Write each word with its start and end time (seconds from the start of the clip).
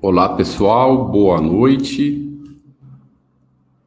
Olá 0.00 0.36
pessoal, 0.36 1.08
boa 1.08 1.40
noite. 1.40 2.24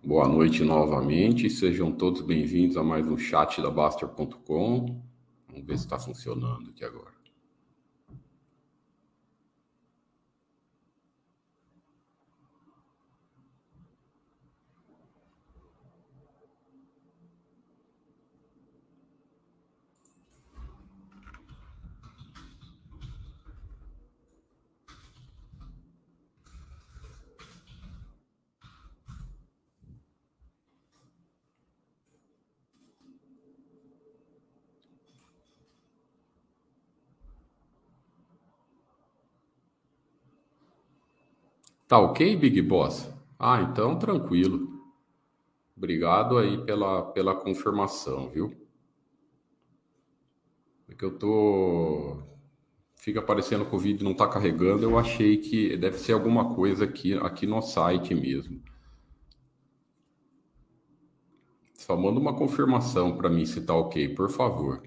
Boa 0.04 0.27
noite 0.27 0.62
novamente. 0.62 1.50
Sejam 1.50 1.89
todos 1.89 2.20
bem-vindos 2.20 2.76
a 2.76 2.84
mais 2.84 3.07
um 3.07 3.18
chat 3.18 3.62
da 3.62 3.71
Baster.com. 3.71 5.02
Vamos 5.48 5.66
ver 5.66 5.77
se 5.77 5.86
está 5.86 5.98
funcionando 5.98 6.70
aqui 6.70 6.84
agora. 6.84 7.20
Tá 41.91 42.00
ok, 42.00 42.38
Big 42.38 42.62
Boss? 42.62 43.13
Ah, 43.38 43.63
então 43.63 43.99
tranquilo. 43.99 44.82
Obrigado 45.76 46.38
aí 46.38 46.57
pela, 46.63 47.12
pela 47.12 47.35
confirmação, 47.35 48.29
viu? 48.29 48.55
É 50.88 50.96
que 50.96 51.04
eu 51.04 51.20
tô. 51.20 52.24
Fica 52.96 53.20
aparecendo 53.20 53.65
que 53.65 53.76
o 53.76 53.77
vídeo 53.77 54.05
não 54.05 54.13
tá 54.13 54.26
carregando. 54.26 54.84
Eu 54.84 54.98
achei 54.98 55.35
que 55.35 55.76
deve 55.76 55.98
ser 55.98 56.13
alguma 56.13 56.55
coisa 56.55 56.85
aqui, 56.85 57.13
aqui 57.15 57.46
no 57.46 57.62
site 57.62 58.15
mesmo. 58.15 58.63
Só 61.74 61.98
manda 61.98 62.21
uma 62.21 62.37
confirmação 62.37 63.18
para 63.18 63.30
mim 63.30 63.46
se 63.46 63.65
tá 63.65 63.76
ok, 63.76 64.16
por 64.16 64.30
favor. 64.30 64.81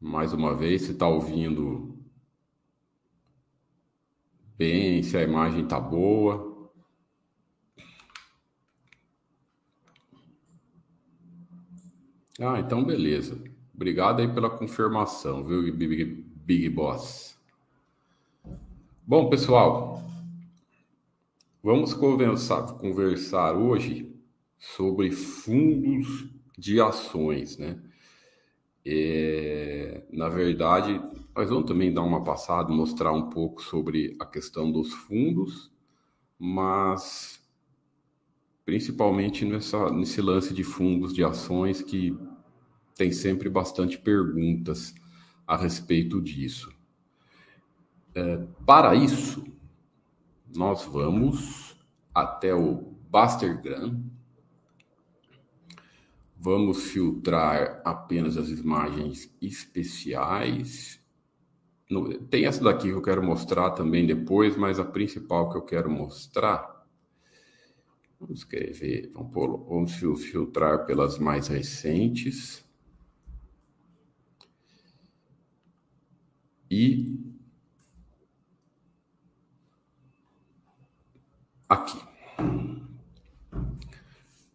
Mais 0.00 0.32
uma 0.32 0.54
vez, 0.54 0.82
se 0.82 0.94
tá 0.94 1.08
ouvindo 1.08 1.95
bem, 4.56 5.02
se 5.02 5.16
a 5.16 5.22
imagem 5.22 5.66
tá 5.66 5.78
boa. 5.78 6.70
Ah, 12.38 12.60
então 12.60 12.84
beleza. 12.84 13.42
Obrigado 13.74 14.20
aí 14.20 14.28
pela 14.28 14.50
confirmação, 14.50 15.44
viu, 15.44 15.72
Big, 15.74 16.04
Big 16.04 16.68
Boss. 16.68 17.36
Bom, 19.06 19.30
pessoal, 19.30 20.02
vamos 21.62 21.94
conversar, 21.94 22.62
conversar 22.78 23.54
hoje 23.54 24.12
sobre 24.58 25.12
fundos 25.12 26.28
de 26.58 26.80
ações, 26.80 27.56
né? 27.58 27.78
É, 28.84 30.02
na 30.10 30.28
verdade, 30.28 31.00
nós 31.36 31.50
vamos 31.50 31.66
também 31.66 31.92
dar 31.92 32.02
uma 32.02 32.24
passada, 32.24 32.72
mostrar 32.72 33.12
um 33.12 33.28
pouco 33.28 33.60
sobre 33.60 34.16
a 34.18 34.24
questão 34.24 34.72
dos 34.72 34.90
fundos, 34.94 35.70
mas 36.38 37.46
principalmente 38.64 39.44
nessa, 39.44 39.90
nesse 39.90 40.22
lance 40.22 40.54
de 40.54 40.64
fundos 40.64 41.12
de 41.12 41.22
ações 41.22 41.82
que 41.82 42.18
tem 42.94 43.12
sempre 43.12 43.50
bastante 43.50 43.98
perguntas 43.98 44.94
a 45.46 45.58
respeito 45.58 46.22
disso. 46.22 46.74
É, 48.14 48.38
para 48.64 48.94
isso, 48.94 49.44
nós 50.56 50.86
vamos 50.86 51.76
até 52.14 52.54
o 52.54 52.94
Bastergram, 53.10 54.02
vamos 56.34 56.84
filtrar 56.84 57.82
apenas 57.84 58.38
as 58.38 58.48
imagens 58.48 59.30
especiais 59.42 61.04
tem 62.30 62.46
essa 62.46 62.62
daqui 62.64 62.88
que 62.88 62.94
eu 62.94 63.02
quero 63.02 63.22
mostrar 63.22 63.70
também 63.70 64.06
depois, 64.06 64.56
mas 64.56 64.78
a 64.78 64.84
principal 64.84 65.48
que 65.48 65.56
eu 65.56 65.62
quero 65.62 65.88
mostrar. 65.88 66.84
Vamos 68.18 68.40
escrever, 68.40 69.10
vamos, 69.14 69.32
pôr, 69.32 69.56
vamos 69.68 69.92
filtrar 69.92 70.84
pelas 70.84 71.18
mais 71.18 71.46
recentes. 71.48 72.64
E 76.68 77.20
aqui. 81.68 81.98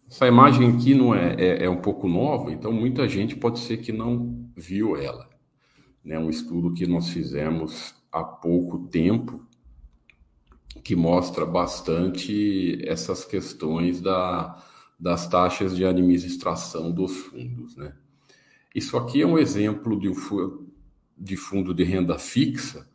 Essa 0.10 0.28
imagem 0.28 0.76
aqui 0.76 0.94
não 0.94 1.16
é, 1.16 1.36
é, 1.36 1.64
é 1.64 1.70
um 1.70 1.82
pouco 1.82 2.10
nova, 2.10 2.52
então 2.52 2.74
muita 2.74 3.08
gente 3.08 3.38
pode 3.38 3.60
ser 3.60 3.78
que 3.78 3.94
não 3.94 4.52
viu 4.56 4.98
ela 4.98 5.31
né, 6.04 6.18
um 6.18 6.30
estudo 6.30 6.74
que 6.74 6.88
nós 6.88 7.10
fizemos 7.10 7.94
há 8.12 8.24
pouco 8.24 8.88
tempo, 8.88 9.46
que 10.84 10.96
mostra 10.96 11.46
bastante 11.46 12.82
essas 12.88 13.24
questões 13.24 14.02
da, 14.02 14.62
das 15.00 15.28
taxas 15.28 15.76
de 15.76 15.86
administração 15.86 16.92
dos 16.92 17.16
fundos. 17.16 17.76
Né? 17.76 17.94
Isso 18.74 18.98
aqui 18.98 19.22
é 19.22 19.28
um 19.28 19.38
exemplo 19.38 20.00
de, 20.00 20.12
de 21.18 21.38
fundo 21.38 21.74
de 21.74 21.84
renda 21.84 22.18
fixa, 22.18 22.90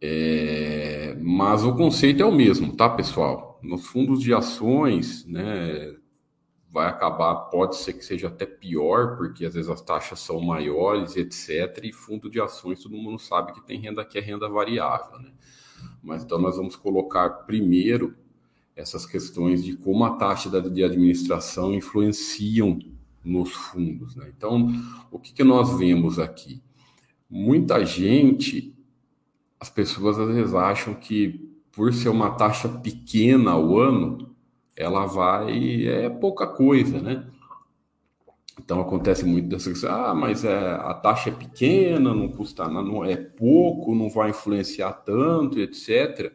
é, 0.00 1.16
mas 1.22 1.64
o 1.64 1.74
conceito 1.74 2.22
é 2.22 2.26
o 2.26 2.32
mesmo, 2.34 2.76
tá, 2.76 2.90
pessoal? 2.90 3.58
Nos 3.62 3.86
fundos 3.86 4.20
de 4.20 4.34
ações, 4.34 5.24
né, 5.24 5.94
vai 6.74 6.88
acabar, 6.88 7.36
pode 7.36 7.76
ser 7.76 7.92
que 7.92 8.04
seja 8.04 8.26
até 8.26 8.44
pior, 8.44 9.16
porque 9.16 9.46
às 9.46 9.54
vezes 9.54 9.70
as 9.70 9.80
taxas 9.80 10.18
são 10.18 10.40
maiores, 10.40 11.14
etc. 11.14 11.84
E 11.84 11.92
fundo 11.92 12.28
de 12.28 12.40
ações, 12.40 12.82
todo 12.82 12.96
mundo 12.96 13.16
sabe 13.16 13.52
que 13.52 13.64
tem 13.64 13.78
renda 13.78 14.04
que 14.04 14.18
é 14.18 14.20
renda 14.20 14.48
variável, 14.48 15.20
né? 15.20 15.30
Mas 16.02 16.24
então 16.24 16.36
nós 16.36 16.56
vamos 16.56 16.74
colocar 16.74 17.30
primeiro 17.46 18.16
essas 18.74 19.06
questões 19.06 19.62
de 19.62 19.76
como 19.76 20.04
a 20.04 20.16
taxa 20.16 20.50
de 20.50 20.82
administração 20.82 21.72
influenciam 21.72 22.80
nos 23.24 23.52
fundos. 23.52 24.16
Né? 24.16 24.32
Então, 24.36 24.68
o 25.12 25.18
que, 25.20 25.32
que 25.32 25.44
nós 25.44 25.78
vemos 25.78 26.18
aqui? 26.18 26.60
Muita 27.30 27.84
gente, 27.86 28.74
as 29.60 29.70
pessoas 29.70 30.18
às 30.18 30.26
vezes 30.26 30.52
acham 30.54 30.92
que 30.92 31.54
por 31.70 31.94
ser 31.94 32.08
uma 32.08 32.30
taxa 32.30 32.68
pequena 32.68 33.52
ao 33.52 33.78
ano, 33.78 34.33
ela 34.76 35.06
vai 35.06 35.86
é 35.86 36.08
pouca 36.10 36.46
coisa, 36.46 37.00
né? 37.00 37.26
Então 38.58 38.80
acontece 38.80 39.24
muito 39.24 39.48
dessa 39.48 39.70
questão, 39.70 39.92
ah, 39.92 40.14
mas 40.14 40.44
é, 40.44 40.74
a 40.74 40.94
taxa 40.94 41.30
é 41.30 41.32
pequena, 41.32 42.14
não 42.14 42.28
custa 42.28 42.68
nada, 42.68 42.86
não 42.86 43.04
é 43.04 43.16
pouco, 43.16 43.94
não 43.94 44.08
vai 44.08 44.30
influenciar 44.30 44.92
tanto, 44.92 45.58
etc. 45.58 46.32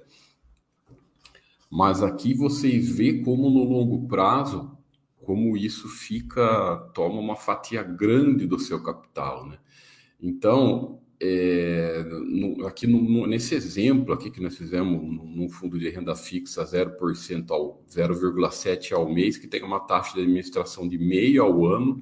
Mas 1.72 2.04
aqui 2.04 2.34
vocês 2.34 2.90
vê 2.90 3.22
como 3.24 3.50
no 3.50 3.64
longo 3.64 4.08
prazo, 4.08 4.78
como 5.24 5.56
isso 5.56 5.88
fica, 5.88 6.92
toma 6.94 7.20
uma 7.20 7.36
fatia 7.36 7.84
grande 7.84 8.46
do 8.46 8.60
seu 8.60 8.82
capital, 8.84 9.48
né? 9.48 9.58
Então, 10.22 11.00
é, 11.22 12.04
no, 12.04 12.66
aqui 12.66 12.88
no, 12.88 13.28
nesse 13.28 13.54
exemplo 13.54 14.14
aqui 14.14 14.32
que 14.32 14.42
nós 14.42 14.58
fizemos 14.58 15.02
num 15.02 15.50
fundo 15.50 15.78
de 15.78 15.90
renda 15.90 16.16
fixa 16.16 16.64
0% 16.64 17.52
ao 17.52 17.84
0,7 17.90 18.94
ao 18.94 19.12
mês, 19.12 19.38
que 19.38 19.48
tem 19.48 19.62
uma 19.62 19.82
taxa 19.82 20.14
de 20.14 20.22
administração 20.22 20.88
de 20.88 20.98
meio 20.98 21.44
ao 21.44 21.66
ano, 21.66 22.02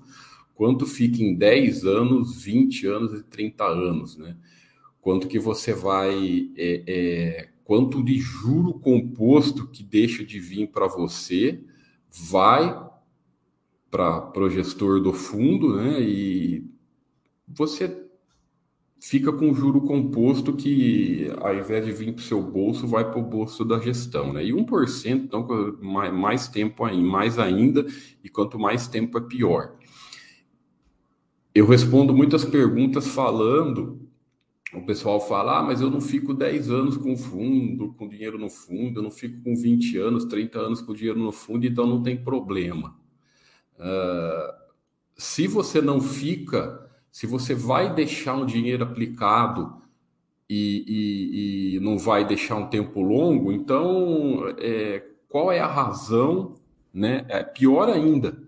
quanto 0.53 0.85
fica 0.85 1.21
em 1.21 1.35
10 1.35 1.85
anos, 1.85 2.43
20 2.43 2.87
anos 2.87 3.13
e 3.19 3.23
30 3.23 3.65
anos, 3.65 4.17
né? 4.17 4.37
Quanto 5.01 5.27
que 5.27 5.39
você 5.39 5.73
vai, 5.73 6.51
é, 6.55 6.83
é, 6.85 7.49
quanto 7.63 8.03
de 8.03 8.19
juro 8.19 8.73
composto 8.73 9.67
que 9.67 9.81
deixa 9.81 10.23
de 10.23 10.39
vir 10.39 10.67
para 10.67 10.87
você, 10.87 11.63
vai 12.09 12.85
para 13.89 14.43
o 14.43 14.49
gestor 14.49 15.01
do 15.01 15.13
fundo, 15.13 15.77
né? 15.77 16.01
E 16.01 16.65
você 17.47 18.06
fica 19.07 19.31
com 19.31 19.53
juro 19.53 19.79
composto 19.79 20.51
que, 20.51 21.31
ao 21.37 21.55
invés 21.55 21.85
de 21.85 21.93
vir 21.93 22.11
para 22.11 22.19
o 22.19 22.25
seu 22.25 22.41
bolso, 22.41 22.85
vai 22.85 23.09
para 23.09 23.17
o 23.17 23.23
bolso 23.23 23.63
da 23.63 23.79
gestão. 23.79 24.33
Né? 24.33 24.47
E 24.47 24.51
1%, 24.51 25.23
então, 25.23 25.47
mais, 25.81 26.13
mais 26.13 26.47
tempo 26.49 26.83
ainda, 26.83 27.07
mais 27.07 27.39
ainda, 27.39 27.85
e 28.21 28.27
quanto 28.27 28.59
mais 28.59 28.85
tempo 28.89 29.17
é 29.17 29.21
pior. 29.21 29.75
Eu 31.55 31.65
respondo 31.65 32.13
muitas 32.13 32.43
perguntas 32.43 33.07
falando, 33.07 34.01
o 34.73 34.81
pessoal 34.81 35.25
fala, 35.25 35.59
ah, 35.59 35.63
mas 35.63 35.79
eu 35.79 35.89
não 35.89 36.01
fico 36.01 36.33
10 36.33 36.69
anos 36.69 36.97
com 36.97 37.15
fundo, 37.15 37.93
com 37.93 38.09
dinheiro 38.09 38.37
no 38.37 38.49
fundo, 38.49 38.99
eu 38.99 39.03
não 39.03 39.11
fico 39.11 39.41
com 39.41 39.55
20 39.55 39.97
anos, 39.99 40.25
30 40.25 40.59
anos 40.59 40.81
com 40.81 40.93
dinheiro 40.93 41.17
no 41.17 41.31
fundo, 41.31 41.65
então 41.65 41.87
não 41.87 42.03
tem 42.03 42.21
problema. 42.21 42.93
Uh, 43.79 44.53
se 45.15 45.47
você 45.47 45.81
não 45.81 46.01
fica 46.01 46.86
se 47.11 47.25
você 47.25 47.53
vai 47.53 47.93
deixar 47.93 48.35
um 48.35 48.45
dinheiro 48.45 48.83
aplicado 48.83 49.81
e, 50.49 50.85
e, 50.87 51.75
e 51.75 51.79
não 51.79 51.97
vai 51.97 52.25
deixar 52.25 52.55
um 52.55 52.67
tempo 52.67 53.01
longo, 53.01 53.51
então 53.51 54.47
é, 54.59 55.03
qual 55.27 55.51
é 55.51 55.59
a 55.59 55.67
razão? 55.67 56.55
Né? 56.93 57.25
É 57.29 57.43
pior 57.43 57.89
ainda, 57.89 58.41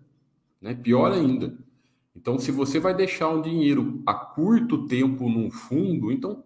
né? 0.61 0.73
Pior 0.73 1.11
ainda. 1.11 1.57
Então, 2.15 2.39
se 2.39 2.51
você 2.51 2.79
vai 2.79 2.94
deixar 2.94 3.29
um 3.29 3.41
dinheiro 3.41 4.01
a 4.06 4.13
curto 4.13 4.88
tempo 4.88 5.29
num 5.29 5.50
fundo, 5.51 6.12
então 6.12 6.44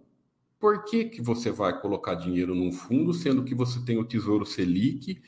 por 0.59 0.85
que, 0.85 1.05
que 1.05 1.21
você 1.21 1.51
vai 1.51 1.79
colocar 1.81 2.15
dinheiro 2.15 2.55
num 2.55 2.71
fundo, 2.71 3.13
sendo 3.13 3.43
que 3.43 3.53
você 3.53 3.83
tem 3.83 3.97
o 3.97 4.05
Tesouro 4.05 4.45
Selic, 4.45 5.21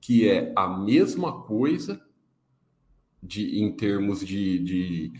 que 0.00 0.28
é 0.28 0.52
a 0.56 0.66
mesma 0.66 1.42
coisa 1.42 2.00
de, 3.22 3.60
em 3.60 3.70
termos 3.70 4.20
de, 4.24 4.58
de 4.60 5.12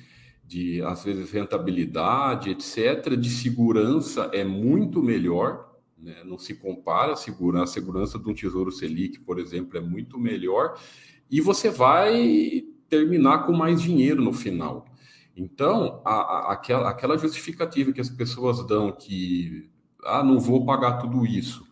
de 0.49 0.81
às 0.83 1.05
vezes 1.05 1.31
rentabilidade, 1.31 2.51
etc., 2.51 3.15
de 3.15 3.29
segurança 3.29 4.31
é 4.33 4.43
muito 4.43 5.03
melhor, 5.03 5.75
né? 5.99 6.25
não 6.25 6.39
se 6.39 6.55
compara 6.55 7.13
a 7.13 7.17
segurança, 7.17 7.65
a 7.65 7.75
segurança 7.75 8.19
de 8.19 8.31
um 8.31 8.35
Tesouro 8.35 8.73
Selic, 8.73 9.21
por 9.21 9.39
exemplo, 9.39 9.77
é 9.77 9.81
muito 9.81 10.19
melhor, 10.19 10.81
e 11.31 11.39
você 11.43 11.69
vai 11.69 12.65
terminar 12.89 13.45
com 13.45 13.53
mais 13.53 13.83
dinheiro 13.83 14.23
no 14.23 14.33
final. 14.33 14.87
Então, 15.37 16.01
a, 16.03 16.15
a, 16.15 16.53
aquela, 16.55 16.89
aquela 16.89 17.19
justificativa 17.19 17.93
que 17.93 18.01
as 18.01 18.09
pessoas 18.09 18.67
dão 18.67 18.91
que 18.91 19.69
ah, 20.03 20.25
não 20.25 20.41
vou 20.41 20.65
pagar 20.65 20.95
tudo 20.95 21.27
isso, 21.27 21.67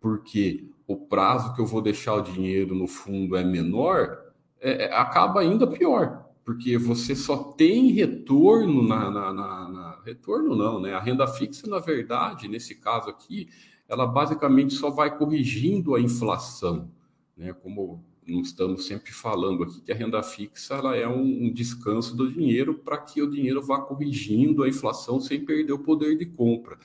porque 0.00 0.70
o 0.86 0.96
prazo 0.96 1.54
que 1.54 1.60
eu 1.60 1.66
vou 1.66 1.82
deixar 1.82 2.14
o 2.14 2.22
dinheiro 2.22 2.74
no 2.74 2.88
fundo 2.88 3.36
é 3.36 3.44
menor, 3.44 4.18
é, 4.58 4.86
é 4.86 4.94
acaba 4.94 5.40
ainda 5.40 5.66
pior 5.66 6.31
porque 6.44 6.76
você 6.76 7.14
só 7.14 7.36
tem 7.36 7.92
retorno 7.92 8.82
na, 8.82 9.10
na, 9.10 9.32
na, 9.32 9.68
na, 9.68 10.00
retorno 10.04 10.56
não, 10.56 10.80
né? 10.80 10.92
A 10.94 11.00
renda 11.00 11.26
fixa, 11.26 11.68
na 11.68 11.78
verdade, 11.78 12.48
nesse 12.48 12.74
caso 12.74 13.08
aqui, 13.08 13.48
ela 13.88 14.06
basicamente 14.06 14.74
só 14.74 14.90
vai 14.90 15.16
corrigindo 15.16 15.94
a 15.94 16.00
inflação, 16.00 16.90
né? 17.36 17.52
Como 17.52 18.04
estamos 18.26 18.86
sempre 18.86 19.12
falando 19.12 19.64
aqui 19.64 19.80
que 19.80 19.92
a 19.92 19.94
renda 19.94 20.22
fixa 20.22 20.74
ela 20.74 20.96
é 20.96 21.06
um, 21.08 21.46
um 21.46 21.52
descanso 21.52 22.16
do 22.16 22.30
dinheiro 22.30 22.74
para 22.74 22.98
que 22.98 23.20
o 23.20 23.30
dinheiro 23.30 23.60
vá 23.62 23.80
corrigindo 23.80 24.62
a 24.62 24.68
inflação 24.68 25.20
sem 25.20 25.44
perder 25.44 25.72
o 25.72 25.78
poder 25.78 26.16
de 26.16 26.26
compra. 26.26 26.78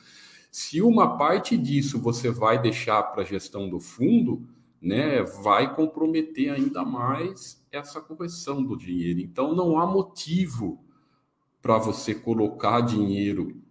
Se 0.51 0.81
uma 0.81 1.17
parte 1.17 1.55
disso 1.57 1.99
você 1.99 2.31
vai 2.31 2.59
deixar 2.59 3.03
para 3.03 3.21
a 3.21 3.25
gestão 3.25 3.69
do 3.69 3.79
fundo, 3.79 4.47
né, 4.81 5.21
vai 5.21 5.75
comprometer 5.75 6.49
ainda 6.49 6.83
mais 6.83 7.63
essa 7.77 8.01
correção 8.01 8.63
do 8.63 8.77
dinheiro. 8.77 9.19
Então, 9.19 9.55
não 9.55 9.79
há 9.79 9.85
motivo 9.85 10.83
para 11.61 11.77
você 11.77 12.13
colocar 12.13 12.81
dinheiro 12.81 13.61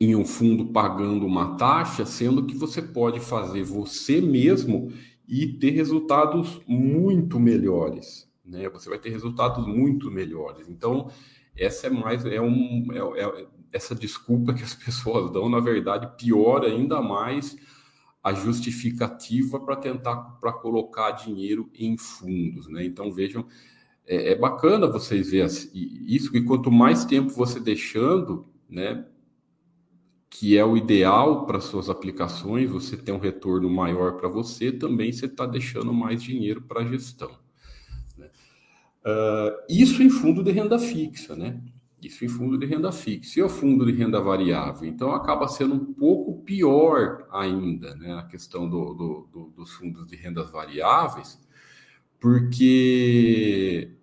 em 0.00 0.14
um 0.14 0.24
fundo 0.24 0.66
pagando 0.72 1.24
uma 1.24 1.56
taxa, 1.56 2.04
sendo 2.04 2.44
que 2.44 2.54
você 2.54 2.82
pode 2.82 3.20
fazer 3.20 3.62
você 3.62 4.20
mesmo 4.20 4.92
e 5.26 5.46
ter 5.46 5.70
resultados 5.70 6.60
muito 6.66 7.40
melhores. 7.40 8.30
Né? 8.44 8.68
Você 8.68 8.88
vai 8.88 8.98
ter 8.98 9.10
resultados 9.10 9.66
muito 9.66 10.10
melhores. 10.10 10.68
Então, 10.68 11.10
essa 11.56 11.86
é 11.86 11.90
mais 11.90 12.24
é 12.24 12.40
um 12.40 12.86
é, 12.92 13.22
é, 13.22 13.46
essa 13.72 13.94
desculpa 13.94 14.52
que 14.52 14.62
as 14.62 14.74
pessoas 14.76 15.30
dão, 15.32 15.48
na 15.48 15.60
verdade, 15.60 16.16
piora 16.16 16.68
ainda 16.68 17.00
mais 17.00 17.56
a 18.26 18.32
justificativa 18.32 19.60
para 19.60 19.76
tentar 19.76 20.16
para 20.40 20.52
colocar 20.52 21.12
dinheiro 21.12 21.70
em 21.72 21.96
fundos, 21.96 22.66
né? 22.66 22.84
Então 22.84 23.12
vejam, 23.12 23.46
é, 24.04 24.32
é 24.32 24.34
bacana 24.34 24.88
vocês 24.88 25.30
verem 25.30 25.48
isso 25.72 26.32
que 26.32 26.42
quanto 26.42 26.68
mais 26.68 27.04
tempo 27.04 27.30
você 27.30 27.60
deixando, 27.60 28.44
né, 28.68 29.06
que 30.28 30.58
é 30.58 30.64
o 30.64 30.76
ideal 30.76 31.46
para 31.46 31.60
suas 31.60 31.88
aplicações, 31.88 32.68
você 32.68 32.96
tem 32.96 33.14
um 33.14 33.20
retorno 33.20 33.70
maior 33.70 34.16
para 34.16 34.28
você, 34.28 34.72
também 34.72 35.12
você 35.12 35.26
está 35.26 35.46
deixando 35.46 35.94
mais 35.94 36.20
dinheiro 36.20 36.62
para 36.62 36.80
a 36.80 36.84
gestão. 36.84 37.30
Né? 38.18 38.28
Uh, 39.04 39.54
isso 39.70 40.02
em 40.02 40.10
fundo 40.10 40.42
de 40.42 40.50
renda 40.50 40.80
fixa, 40.80 41.36
né? 41.36 41.62
Isso 42.02 42.24
em 42.24 42.28
fundo 42.28 42.58
de 42.58 42.66
renda 42.66 42.92
fixa. 42.92 43.40
E 43.40 43.42
o 43.42 43.48
fundo 43.48 43.86
de 43.86 43.92
renda 43.92 44.20
variável? 44.20 44.88
Então, 44.88 45.12
acaba 45.12 45.48
sendo 45.48 45.74
um 45.74 45.94
pouco 45.94 46.42
pior 46.42 47.26
ainda, 47.32 47.94
né, 47.96 48.14
a 48.14 48.22
questão 48.24 48.68
do, 48.68 48.94
do, 48.94 49.28
do, 49.32 49.50
dos 49.56 49.72
fundos 49.72 50.06
de 50.06 50.14
rendas 50.14 50.50
variáveis, 50.50 51.40
porque 52.20 53.96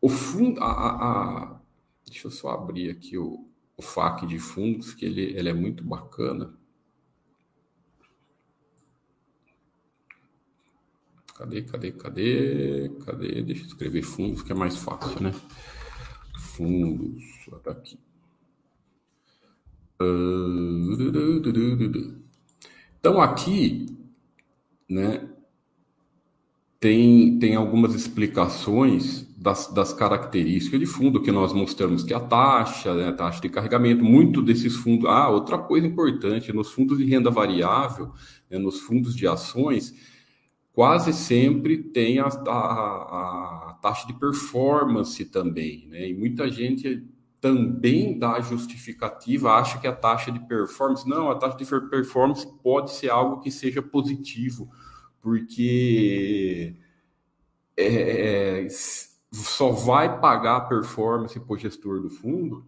o 0.00 0.08
fundo. 0.08 0.60
A, 0.62 0.66
a, 0.66 1.60
deixa 2.06 2.26
eu 2.26 2.30
só 2.30 2.50
abrir 2.50 2.90
aqui 2.90 3.16
o, 3.16 3.48
o 3.76 3.82
FAQ 3.82 4.26
de 4.26 4.38
fundos, 4.38 4.94
que 4.94 5.04
ele, 5.04 5.22
ele 5.36 5.48
é 5.48 5.54
muito 5.54 5.84
bacana. 5.84 6.54
Cadê, 11.36 11.62
cadê, 11.62 11.92
cadê? 11.92 12.88
Cadê? 13.04 13.42
Deixa 13.42 13.62
eu 13.62 13.66
escrever 13.68 14.02
fundos, 14.02 14.42
que 14.42 14.50
é 14.50 14.54
mais 14.54 14.76
fácil, 14.76 15.22
né? 15.22 15.32
Fundos. 16.58 17.22
Tá 17.62 17.70
aqui. 17.70 17.98
Então 23.00 23.20
aqui, 23.20 23.86
né, 24.88 25.28
tem, 26.80 27.38
tem 27.38 27.54
algumas 27.56 27.94
explicações 27.94 29.26
das, 29.36 29.68
das 29.68 29.92
características 29.92 30.78
de 30.78 30.86
fundo 30.86 31.22
que 31.22 31.32
nós 31.32 31.52
mostramos 31.52 32.02
que 32.02 32.12
a 32.12 32.20
taxa, 32.20 32.94
né, 32.94 33.08
a 33.08 33.12
taxa 33.12 33.40
de 33.40 33.48
carregamento, 33.48 34.04
muito 34.04 34.42
desses 34.42 34.76
fundos. 34.76 35.08
Ah, 35.08 35.28
outra 35.28 35.58
coisa 35.58 35.86
importante, 35.86 36.52
nos 36.52 36.72
fundos 36.72 36.98
de 36.98 37.04
renda 37.04 37.30
variável, 37.30 38.12
né, 38.50 38.58
nos 38.58 38.80
fundos 38.80 39.16
de 39.16 39.26
ações, 39.26 39.94
quase 40.78 41.12
sempre 41.12 41.82
tem 41.82 42.20
a, 42.20 42.26
a, 42.26 43.70
a 43.70 43.78
taxa 43.82 44.06
de 44.06 44.12
performance 44.12 45.24
também, 45.24 45.88
né? 45.88 46.08
E 46.08 46.14
muita 46.14 46.48
gente 46.48 47.04
também 47.40 48.16
dá 48.16 48.40
justificativa, 48.40 49.54
acha 49.54 49.80
que 49.80 49.88
a 49.88 49.92
taxa 49.92 50.30
de 50.30 50.38
performance, 50.46 51.08
não, 51.08 51.32
a 51.32 51.34
taxa 51.34 51.56
de 51.56 51.66
performance 51.90 52.46
pode 52.62 52.92
ser 52.92 53.10
algo 53.10 53.40
que 53.40 53.50
seja 53.50 53.82
positivo, 53.82 54.70
porque 55.20 56.76
é, 57.76 58.62
é 58.62 58.68
só 59.32 59.72
vai 59.72 60.20
pagar 60.20 60.58
a 60.58 60.60
performance 60.60 61.40
para 61.40 61.54
o 61.54 61.58
gestor 61.58 62.00
do 62.00 62.08
fundo 62.08 62.64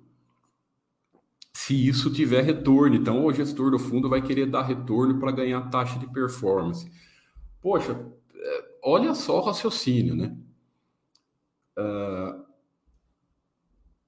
se 1.55 1.87
isso 1.87 2.13
tiver 2.13 2.43
retorno. 2.43 2.97
Então, 2.97 3.25
o 3.25 3.33
gestor 3.33 3.71
do 3.71 3.79
fundo 3.79 4.09
vai 4.09 4.21
querer 4.21 4.47
dar 4.47 4.63
retorno 4.63 5.21
para 5.21 5.31
ganhar 5.31 5.71
taxa 5.71 5.97
de 5.97 6.09
performance. 6.09 6.91
Poxa, 7.61 7.93
é, 8.35 8.79
olha 8.83 9.15
só 9.15 9.39
o 9.39 9.45
raciocínio, 9.45 10.15
né? 10.15 10.37
uh, 11.81 12.45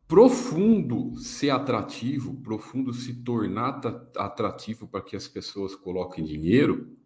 profundo 0.06 1.16
ser 1.16 1.50
atrativo, 1.50 2.34
profundo 2.42 2.92
se 2.92 3.22
tornar 3.22 3.80
atrativo 4.16 4.86
para 4.86 5.00
que 5.00 5.16
as 5.16 5.26
pessoas 5.26 5.74
coloquem 5.74 6.24
dinheiro, 6.24 6.96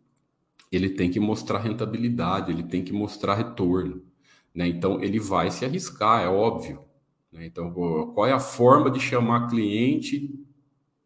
ele 0.72 0.90
tem 0.90 1.10
que 1.10 1.20
mostrar 1.20 1.60
rentabilidade, 1.60 2.50
ele 2.50 2.64
tem 2.64 2.82
que 2.82 2.92
mostrar 2.92 3.34
retorno. 3.34 4.02
Né? 4.52 4.66
Então, 4.66 5.00
ele 5.00 5.20
vai 5.20 5.50
se 5.50 5.64
arriscar, 5.64 6.24
é 6.24 6.28
óbvio. 6.28 6.84
Né? 7.30 7.46
Então, 7.46 7.72
qual 7.72 8.26
é 8.26 8.32
a 8.32 8.40
forma 8.40 8.90
de 8.90 8.98
chamar 8.98 9.48
cliente 9.48 10.34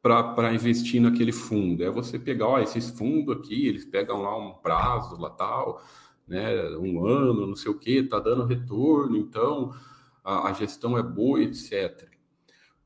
para 0.03 0.55
investir 0.55 1.01
naquele 1.01 1.33
fundo? 1.33 1.85
É 1.85 1.91
você 1.91 2.19
pegar, 2.19 2.47
ó, 2.47 2.59
esses 2.59 2.91
fundos 2.91 3.37
aqui, 3.37 3.67
eles 3.67 3.85
pegam 3.85 4.23
lá 4.23 4.37
um 4.37 4.55
prazo, 4.55 5.21
lá 5.21 5.31
tal, 5.31 5.83
né, 6.27 6.77
um 6.77 7.05
ano, 7.05 7.47
não 7.47 7.57
sei 7.57 7.71
o 7.71 7.79
que, 7.79 7.99
está 7.99 8.19
dando 8.19 8.47
retorno, 8.47 9.17
então 9.17 9.75
a, 10.25 10.49
a, 10.49 10.53
gestão 10.53 10.97
é 10.97 11.03
boa, 11.03 11.43
etc. 11.43 12.09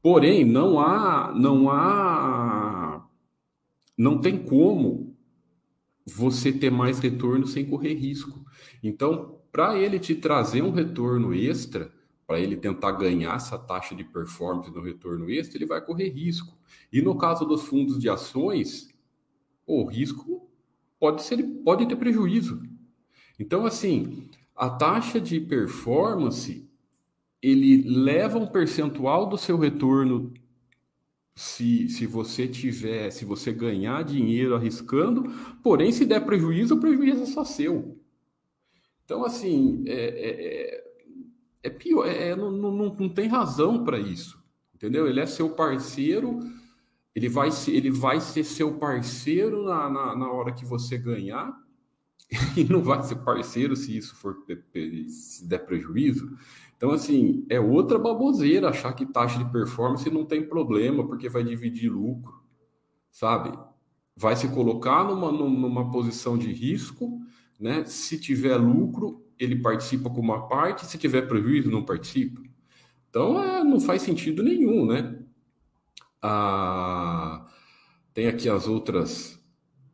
Porém, 0.02 0.44
não 0.44 0.80
há, 0.80 1.33
não 1.35 1.71
há, 1.71 3.06
não 3.97 4.21
tem 4.21 4.42
como 4.42 5.14
você 6.04 6.52
ter 6.52 6.71
mais 6.71 6.99
retorno 6.99 7.47
sem 7.47 7.64
correr 7.64 7.94
risco. 7.94 8.44
Então, 8.83 9.40
para 9.52 9.78
ele 9.78 9.99
te 9.99 10.14
trazer 10.14 10.62
um 10.62 10.73
retorno 10.73 11.33
extra, 11.33 11.94
para 12.26 12.40
ele 12.40 12.57
tentar 12.57 12.93
ganhar 12.93 13.37
essa 13.37 13.59
taxa 13.59 13.95
de 13.95 14.04
performance 14.04 14.71
no 14.71 14.81
retorno 14.81 15.31
extra, 15.31 15.59
ele 15.59 15.66
vai 15.66 15.85
correr 15.85 16.09
risco. 16.09 16.57
E 16.93 17.02
no 17.02 17.16
caso 17.16 17.45
dos 17.45 17.62
fundos 17.64 17.99
de 17.99 18.09
ações, 18.09 18.88
o 19.66 19.85
risco 19.87 20.49
pode 20.99 21.23
ser, 21.23 21.43
pode 21.64 21.87
ter 21.87 21.97
prejuízo. 21.97 22.62
Então, 23.38 23.66
assim, 23.66 24.28
a 24.54 24.71
taxa 24.71 25.21
de 25.21 25.40
performance 25.40 26.69
ele 27.43 27.83
leva 27.83 28.38
um 28.38 28.47
percentual 28.47 29.26
do 29.26 29.37
seu 29.37 29.59
retorno 29.59 30.33
se, 31.35 31.88
se 31.88 32.07
você 32.07 32.49
tiver, 32.49 33.11
se 33.11 33.25
você 33.25 33.52
ganhar 33.52 34.02
dinheiro 34.02 34.54
arriscando, 34.54 35.25
porém, 35.62 35.93
se 35.93 36.07
der 36.07 36.25
prejuízo, 36.25 36.76
o 36.76 36.81
prejuízo 36.81 37.25
é 37.25 37.26
só 37.26 37.45
seu. 37.45 38.00
Então, 39.04 39.25
assim, 39.25 39.85
é, 39.87 39.93
é, 39.95 40.84
é, 41.64 41.71
pior, 41.71 42.06
é, 42.06 42.28
é 42.28 42.37
não, 42.37 42.50
não, 42.50 42.73
não 42.73 43.09
tem 43.09 43.26
razão 43.28 43.85
para 43.85 43.99
isso, 43.99 44.42
entendeu? 44.75 45.06
Ele 45.06 45.21
é 45.21 45.26
seu 45.26 45.50
parceiro 45.50 46.40
ele 47.14 47.28
vai 47.28 47.50
ser, 47.50 47.73
ele 47.73 47.90
vai 47.90 48.21
ser 48.21 48.42
seu 48.42 48.75
parceiro 48.75 49.64
na, 49.64 49.88
na, 49.88 50.16
na 50.16 50.33
hora 50.33 50.52
que 50.52 50.64
você 50.64 50.99
ganhar 50.99 51.56
e 52.56 52.64
não 52.64 52.83
vai 52.83 53.02
ser 53.04 53.16
parceiro 53.16 53.76
se 53.76 53.97
isso 53.97 54.16
for 54.16 54.37
se 55.09 55.47
der 55.47 55.64
prejuízo. 55.64 56.37
Então, 56.76 56.90
assim, 56.90 57.47
é 57.49 57.61
outra 57.61 57.99
baboseira 57.99 58.68
achar 58.68 58.92
que 58.94 59.06
taxa 59.06 59.38
de 59.38 59.50
performance 59.50 60.11
não 60.11 60.25
tem 60.25 60.47
problema 60.47 61.06
porque 61.06 61.28
vai 61.28 61.44
dividir 61.44 61.88
lucro, 61.88 62.42
sabe? 63.12 63.56
Vai 64.16 64.35
se 64.35 64.49
colocar 64.49 65.04
numa, 65.04 65.30
numa 65.30 65.90
posição 65.92 66.37
de 66.37 66.52
risco, 66.52 67.21
né? 67.61 67.85
Se 67.85 68.18
tiver 68.18 68.56
lucro, 68.56 69.24
ele 69.38 69.57
participa 69.57 70.11
com 70.11 70.21
uma 70.21 70.49
parte, 70.49 70.87
se 70.87 70.99
tiver 70.99 71.23
prejuízo, 71.23 71.71
não 71.71 71.85
participa. 71.85 72.41
Então, 73.09 73.43
é, 73.43 73.62
não 73.62 73.81
faz 73.81 74.03
sentido 74.03 74.43
nenhum, 74.43 74.87
né? 74.87 75.19
Ah, 76.21 77.47
tem 78.12 78.26
aqui 78.26 78.49
as 78.49 78.67
outras 78.67 79.38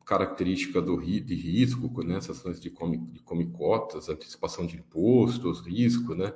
características 0.05 0.85
do, 0.85 1.01
de 1.01 1.35
risco, 1.35 2.03
né? 2.03 2.17
essas 2.17 2.39
ações 2.39 2.61
de, 2.61 2.69
come, 2.69 2.99
de 2.99 3.21
comicotas, 3.21 4.09
antecipação 4.09 4.67
de 4.67 4.77
impostos, 4.77 5.61
risco, 5.61 6.15
né? 6.15 6.33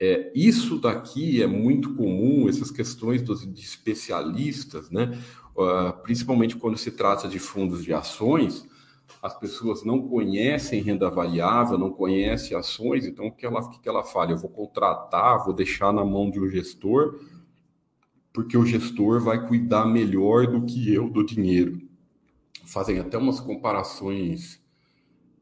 É, 0.00 0.32
isso 0.34 0.80
daqui 0.80 1.40
é 1.40 1.46
muito 1.46 1.94
comum, 1.94 2.48
essas 2.48 2.72
questões 2.72 3.22
dos, 3.22 3.42
de 3.42 3.60
especialistas, 3.60 4.90
né? 4.90 5.16
Uh, 5.54 5.92
principalmente 6.02 6.56
quando 6.56 6.76
se 6.76 6.90
trata 6.90 7.28
de 7.28 7.38
fundos 7.38 7.84
de 7.84 7.92
ações, 7.92 8.66
as 9.20 9.38
pessoas 9.38 9.84
não 9.84 10.08
conhecem 10.08 10.82
renda 10.82 11.10
variável, 11.10 11.76
não 11.76 11.90
conhecem 11.90 12.56
ações, 12.56 13.06
então 13.06 13.26
o 13.26 13.32
que 13.32 13.44
ela, 13.44 13.68
que 13.68 13.88
ela 13.88 14.02
fala? 14.02 14.32
Eu 14.32 14.38
vou 14.38 14.50
contratar, 14.50 15.44
vou 15.44 15.52
deixar 15.52 15.92
na 15.92 16.04
mão 16.04 16.30
de 16.30 16.40
um 16.40 16.48
gestor, 16.48 17.20
porque 18.32 18.56
o 18.56 18.64
gestor 18.64 19.20
vai 19.20 19.46
cuidar 19.46 19.84
melhor 19.84 20.46
do 20.46 20.64
que 20.64 20.92
eu 20.92 21.10
do 21.10 21.24
dinheiro. 21.24 21.80
Fazem 22.64 22.98
até 22.98 23.18
umas 23.18 23.40
comparações 23.40 24.62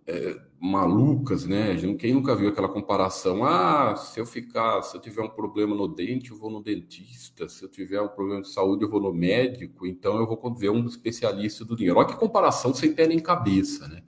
é, 0.06 0.40
malucas, 0.60 1.46
né? 1.46 1.74
Quem 1.98 2.12
nunca 2.12 2.36
viu 2.36 2.50
aquela 2.50 2.68
comparação? 2.68 3.42
Ah, 3.42 3.96
se 3.96 4.20
eu 4.20 4.26
ficar, 4.26 4.82
se 4.82 4.94
eu 4.94 5.00
tiver 5.00 5.22
um 5.22 5.28
problema 5.30 5.74
no 5.74 5.88
dente, 5.88 6.30
eu 6.30 6.36
vou 6.36 6.50
no 6.50 6.62
dentista. 6.62 7.48
Se 7.48 7.64
eu 7.64 7.68
tiver 7.68 8.00
um 8.02 8.08
problema 8.08 8.42
de 8.42 8.48
saúde, 8.50 8.84
eu 8.84 8.90
vou 8.90 9.00
no 9.00 9.12
médico. 9.12 9.86
Então 9.86 10.18
eu 10.18 10.26
vou 10.26 10.54
ver 10.54 10.70
um 10.70 10.84
especialista 10.84 11.64
do 11.64 11.74
dinheiro. 11.74 11.98
Olha 11.98 12.08
que 12.08 12.16
comparação 12.16 12.74
sem 12.74 12.92
pé 12.94 13.06
nem 13.06 13.18
cabeça, 13.18 13.88
né? 13.88 14.02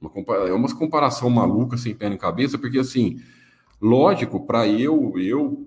Uma, 0.00 0.36
é 0.48 0.52
uma 0.54 0.74
comparação 0.74 1.28
maluca 1.28 1.76
sem 1.76 1.94
pé 1.94 2.08
nem 2.08 2.16
cabeça, 2.16 2.56
porque 2.56 2.78
assim, 2.78 3.20
lógico, 3.78 4.46
para 4.46 4.66
eu, 4.66 5.12
eu, 5.18 5.66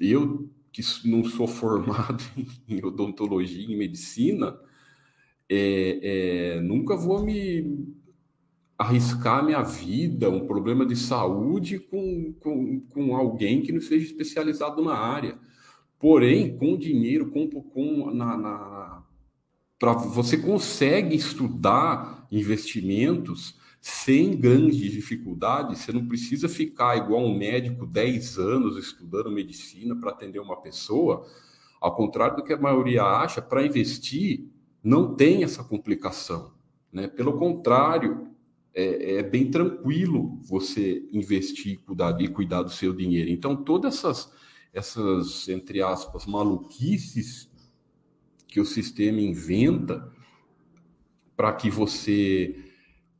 eu 0.00 0.48
que 0.72 0.82
não 1.04 1.22
sou 1.22 1.46
formado 1.46 2.24
em 2.66 2.82
odontologia 2.82 3.70
e 3.70 3.76
medicina, 3.76 4.58
é, 5.50 6.00
é, 6.56 6.60
nunca 6.62 6.96
vou 6.96 7.22
me 7.22 7.94
arriscar 8.78 9.44
minha 9.44 9.62
vida, 9.62 10.28
um 10.28 10.46
problema 10.46 10.84
de 10.84 10.96
saúde 10.96 11.78
com, 11.78 12.34
com, 12.40 12.80
com 12.92 13.16
alguém 13.16 13.62
que 13.62 13.72
não 13.72 13.80
seja 13.80 14.04
especializado 14.04 14.82
na 14.82 14.94
área. 14.94 15.38
Porém, 15.98 16.56
com 16.56 16.76
dinheiro, 16.76 17.30
com, 17.30 17.48
com 17.48 18.10
na, 18.10 18.36
na 18.36 19.02
para 19.78 19.92
você 19.92 20.38
consegue 20.38 21.14
estudar 21.14 22.26
investimentos 22.30 23.58
sem 23.80 24.36
grandes 24.36 24.90
dificuldades, 24.90 25.80
você 25.80 25.92
não 25.92 26.06
precisa 26.06 26.48
ficar 26.48 26.96
igual 26.96 27.22
um 27.22 27.36
médico 27.36 27.86
10 27.86 28.38
anos 28.38 28.76
estudando 28.78 29.30
medicina 29.30 29.94
para 29.94 30.10
atender 30.10 30.38
uma 30.38 30.60
pessoa. 30.60 31.26
Ao 31.80 31.94
contrário 31.94 32.36
do 32.36 32.42
que 32.42 32.52
a 32.52 32.60
maioria 32.60 33.04
acha, 33.04 33.40
para 33.40 33.64
investir 33.64 34.50
não 34.82 35.14
tem 35.14 35.44
essa 35.44 35.62
complicação. 35.62 36.52
Né? 36.92 37.06
Pelo 37.06 37.38
contrário, 37.38 38.28
é, 38.76 39.14
é, 39.14 39.22
bem 39.22 39.50
tranquilo 39.50 40.38
você 40.42 41.08
investir 41.10 41.80
cuidar, 41.80 42.20
e 42.20 42.28
cuidar 42.28 42.62
do 42.62 42.70
seu 42.70 42.92
dinheiro. 42.92 43.30
Então, 43.30 43.56
todas 43.56 43.94
essas, 43.94 44.30
essas, 44.70 45.48
entre 45.48 45.80
aspas, 45.80 46.26
maluquices 46.26 47.50
que 48.46 48.60
o 48.60 48.66
sistema 48.66 49.18
inventa 49.18 50.12
para 51.34 51.54
que 51.54 51.70
você 51.70 52.54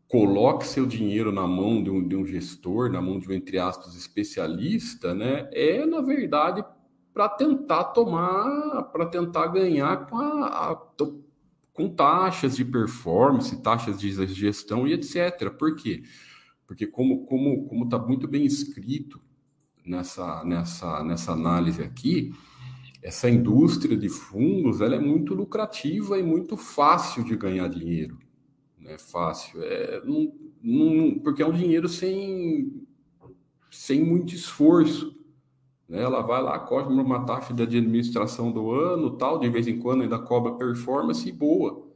coloque 0.06 0.66
seu 0.66 0.84
dinheiro 0.84 1.32
na 1.32 1.46
mão 1.46 1.82
de 1.82 1.90
um, 1.90 2.06
de 2.06 2.14
um 2.14 2.26
gestor, 2.26 2.90
na 2.90 3.00
mão 3.00 3.18
de 3.18 3.26
um, 3.26 3.32
entre 3.32 3.58
aspas, 3.58 3.94
especialista, 3.94 5.14
né, 5.14 5.48
é, 5.52 5.84
na 5.86 6.02
verdade, 6.02 6.62
para 7.14 7.30
tentar 7.30 7.84
tomar, 7.84 8.84
para 8.92 9.06
tentar 9.06 9.46
ganhar 9.46 10.06
com, 10.06 10.16
a, 10.18 10.70
a, 10.70 10.76
com 11.76 11.88
taxas 11.88 12.56
de 12.56 12.64
performance, 12.64 13.62
taxas 13.62 14.00
de 14.00 14.10
gestão 14.28 14.86
e 14.86 14.92
etc. 14.94 15.50
Por 15.50 15.76
quê? 15.76 16.02
Porque 16.66 16.86
como 16.86 17.26
como 17.26 17.66
como 17.66 17.84
está 17.84 17.98
muito 17.98 18.26
bem 18.26 18.44
escrito 18.44 19.20
nessa 19.84 20.42
nessa 20.44 21.04
nessa 21.04 21.32
análise 21.32 21.82
aqui, 21.82 22.32
essa 23.02 23.30
indústria 23.30 23.96
de 23.96 24.08
fundos 24.08 24.80
ela 24.80 24.96
é 24.96 25.00
muito 25.00 25.34
lucrativa 25.34 26.18
e 26.18 26.22
muito 26.22 26.56
fácil 26.56 27.22
de 27.22 27.36
ganhar 27.36 27.68
dinheiro 27.68 28.18
é 28.86 28.98
fácil. 28.98 29.62
É, 29.62 30.04
não, 30.04 30.32
não, 30.62 31.18
porque 31.18 31.42
é 31.42 31.46
um 31.46 31.52
dinheiro 31.52 31.88
sem, 31.88 32.86
sem 33.70 34.04
muito 34.04 34.34
esforço. 34.34 35.15
Né? 35.88 36.02
Ela 36.02 36.22
vai 36.22 36.42
lá, 36.42 36.58
cobra 36.58 36.92
uma 36.92 37.24
taxa 37.24 37.54
de 37.54 37.62
administração 37.62 38.50
do 38.50 38.70
ano, 38.70 39.16
tal, 39.16 39.38
de 39.38 39.48
vez 39.48 39.66
em 39.66 39.78
quando 39.78 40.02
ainda 40.02 40.18
cobra 40.18 40.52
performance 40.52 41.30
boa. 41.30 41.86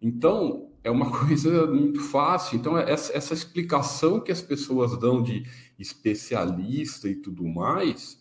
Então, 0.00 0.70
é 0.82 0.90
uma 0.90 1.10
coisa 1.26 1.66
muito 1.66 2.00
fácil. 2.00 2.58
Então, 2.58 2.78
essa, 2.78 3.16
essa 3.16 3.34
explicação 3.34 4.20
que 4.20 4.32
as 4.32 4.40
pessoas 4.40 4.98
dão 4.98 5.22
de 5.22 5.44
especialista 5.78 7.08
e 7.08 7.16
tudo 7.16 7.46
mais, 7.46 8.20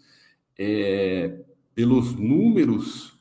é, 0.57 1.41
pelos 1.73 2.13
números 2.13 3.13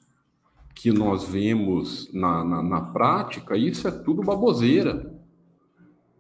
que 0.75 0.91
nós 0.91 1.25
vemos 1.25 2.13
na, 2.13 2.45
na, 2.45 2.63
na, 2.63 2.81
prática, 2.81 3.57
isso 3.57 3.87
é 3.87 3.91
tudo 3.91 4.23
baboseira. 4.23 5.15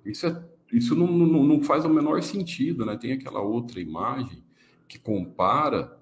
Isso, 0.04 0.26
é, 0.26 0.44
isso 0.72 0.94
não, 0.94 1.08
não, 1.08 1.42
não 1.42 1.62
faz 1.62 1.84
o 1.84 1.88
menor 1.88 2.22
sentido, 2.22 2.86
né? 2.86 2.96
Tem 2.96 3.12
aquela 3.12 3.40
outra 3.40 3.80
imagem 3.80 4.43
que 4.88 4.98
compara 4.98 6.00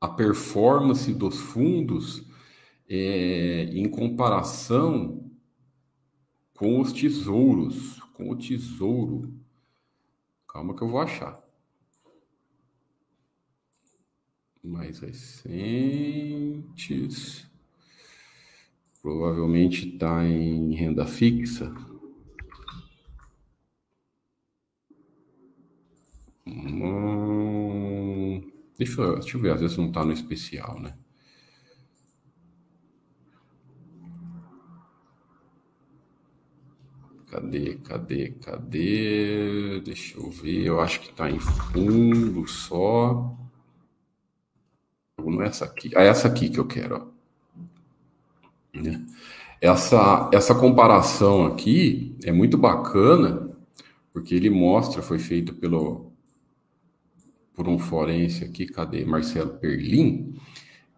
a 0.00 0.08
performance 0.08 1.12
dos 1.12 1.38
fundos 1.38 2.24
é, 2.88 3.64
em 3.72 3.88
comparação 3.88 5.30
com 6.54 6.80
os 6.80 6.92
tesouros, 6.92 8.00
com 8.14 8.30
o 8.30 8.36
tesouro. 8.36 9.34
Calma 10.48 10.74
que 10.74 10.82
eu 10.82 10.88
vou 10.88 11.00
achar. 11.00 11.46
mais 14.66 14.98
recentes. 14.98 15.56
Provavelmente 19.00 19.88
está 19.90 20.26
em 20.26 20.74
renda 20.74 21.06
fixa. 21.06 21.72
Hum, 26.46 28.40
deixa, 28.78 29.00
eu, 29.00 29.18
deixa 29.18 29.36
eu 29.36 29.40
ver, 29.40 29.52
às 29.52 29.60
vezes 29.60 29.76
não 29.76 29.88
está 29.88 30.04
no 30.04 30.12
especial, 30.12 30.78
né? 30.80 30.96
Cadê, 37.26 37.74
cadê, 37.76 38.30
cadê? 38.30 39.80
Deixa 39.80 40.18
eu 40.18 40.30
ver, 40.30 40.66
eu 40.66 40.80
acho 40.80 41.00
que 41.00 41.10
está 41.10 41.30
em 41.30 41.40
fundo 41.40 42.46
só 42.46 43.36
não 45.30 45.42
é 45.42 45.46
essa 45.46 45.64
aqui. 45.64 45.90
É 45.94 46.06
essa 46.06 46.28
aqui 46.28 46.48
que 46.48 46.58
eu 46.58 46.66
quero. 46.66 47.12
Ó. 48.74 48.78
Né? 48.78 49.04
Essa, 49.60 50.30
essa 50.32 50.54
comparação 50.54 51.46
aqui 51.46 52.16
é 52.24 52.32
muito 52.32 52.58
bacana, 52.58 53.50
porque 54.12 54.34
ele 54.34 54.50
mostra, 54.50 55.02
foi 55.02 55.18
feito 55.18 55.54
pelo 55.54 56.12
por 57.56 57.66
um 57.66 57.78
forense 57.78 58.44
aqui, 58.44 58.66
cadê? 58.66 59.04
Marcelo 59.04 59.54
Perlin. 59.58 60.34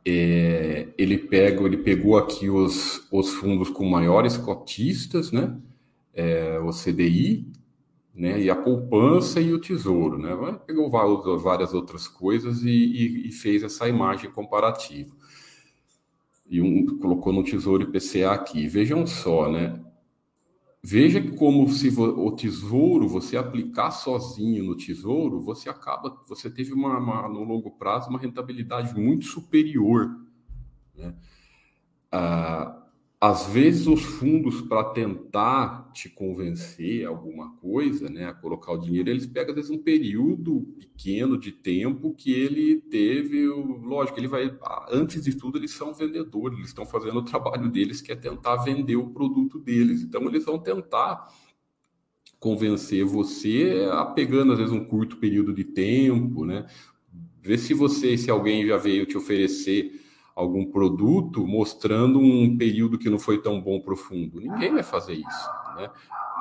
É, 0.04 0.88
ele 0.98 1.16
pega, 1.16 1.62
ele 1.62 1.76
pegou 1.78 2.18
aqui 2.18 2.50
os, 2.50 3.06
os 3.12 3.30
fundos 3.34 3.70
com 3.70 3.88
maiores 3.88 4.36
cotistas, 4.36 5.30
né? 5.30 5.56
É, 6.12 6.58
o 6.58 6.70
CDI, 6.70 7.46
né? 8.12 8.40
E 8.40 8.50
a 8.50 8.56
poupança 8.56 9.40
e 9.40 9.52
o 9.52 9.60
tesouro, 9.60 10.18
né? 10.18 10.36
Pegou 10.66 10.90
várias 10.90 11.72
outras 11.72 12.08
coisas 12.08 12.64
e, 12.64 12.70
e, 12.70 13.28
e 13.28 13.32
fez 13.32 13.62
essa 13.62 13.88
imagem 13.88 14.30
comparativa. 14.30 15.14
E 16.50 16.60
um, 16.60 16.98
colocou 16.98 17.32
no 17.32 17.44
tesouro 17.44 17.84
IPCA 17.84 18.32
aqui. 18.32 18.66
Vejam 18.66 19.06
só, 19.06 19.50
né? 19.50 19.78
Veja 20.82 21.20
como 21.36 21.68
se 21.68 21.88
o 21.98 22.30
tesouro, 22.32 23.08
você 23.08 23.36
aplicar 23.36 23.90
sozinho 23.90 24.64
no 24.64 24.76
tesouro, 24.76 25.40
você 25.40 25.68
acaba, 25.68 26.22
você 26.28 26.48
teve 26.48 26.72
uma, 26.72 26.98
uma, 26.98 27.28
no 27.28 27.42
longo 27.42 27.72
prazo 27.72 28.08
uma 28.08 28.18
rentabilidade 28.18 28.94
muito 28.98 29.26
superior 29.26 30.24
Né? 30.94 31.14
Ah, 32.10 32.87
às 33.20 33.48
vezes 33.48 33.88
os 33.88 34.02
fundos 34.02 34.60
para 34.60 34.84
tentar 34.84 35.90
te 35.92 36.08
convencer 36.08 37.04
alguma 37.04 37.50
coisa, 37.56 38.08
né, 38.08 38.26
a 38.26 38.32
colocar 38.32 38.72
o 38.72 38.78
dinheiro, 38.78 39.10
eles 39.10 39.26
pegam 39.26 39.50
às 39.50 39.56
vezes 39.56 39.70
um 39.72 39.82
período 39.82 40.60
pequeno 40.78 41.36
de 41.36 41.50
tempo 41.50 42.14
que 42.14 42.32
ele 42.32 42.80
teve, 42.80 43.44
lógico, 43.48 44.20
ele 44.20 44.28
vai 44.28 44.56
antes 44.88 45.24
de 45.24 45.34
tudo 45.36 45.58
eles 45.58 45.72
são 45.72 45.92
vendedores, 45.92 46.58
eles 46.58 46.68
estão 46.68 46.86
fazendo 46.86 47.18
o 47.18 47.24
trabalho 47.24 47.68
deles 47.68 48.00
que 48.00 48.12
é 48.12 48.16
tentar 48.16 48.56
vender 48.58 48.94
o 48.94 49.10
produto 49.10 49.58
deles. 49.58 50.00
Então 50.02 50.22
eles 50.28 50.44
vão 50.44 50.58
tentar 50.58 51.28
convencer 52.38 53.04
você, 53.04 53.88
pegando 54.14 54.52
às 54.52 54.58
vezes 54.58 54.72
um 54.72 54.84
curto 54.84 55.16
período 55.16 55.52
de 55.52 55.64
tempo, 55.64 56.44
né? 56.44 56.66
Ver 57.42 57.58
se 57.58 57.74
você, 57.74 58.16
se 58.16 58.30
alguém 58.30 58.64
já 58.64 58.76
veio 58.76 59.06
te 59.06 59.16
oferecer 59.16 60.07
algum 60.38 60.64
produto 60.64 61.44
mostrando 61.44 62.20
um 62.20 62.56
período 62.56 62.96
que 62.96 63.10
não 63.10 63.18
foi 63.18 63.42
tão 63.42 63.60
bom 63.60 63.80
profundo. 63.80 64.40
Ninguém 64.40 64.72
vai 64.72 64.84
fazer 64.84 65.14
isso. 65.14 65.50
Né? 65.76 65.90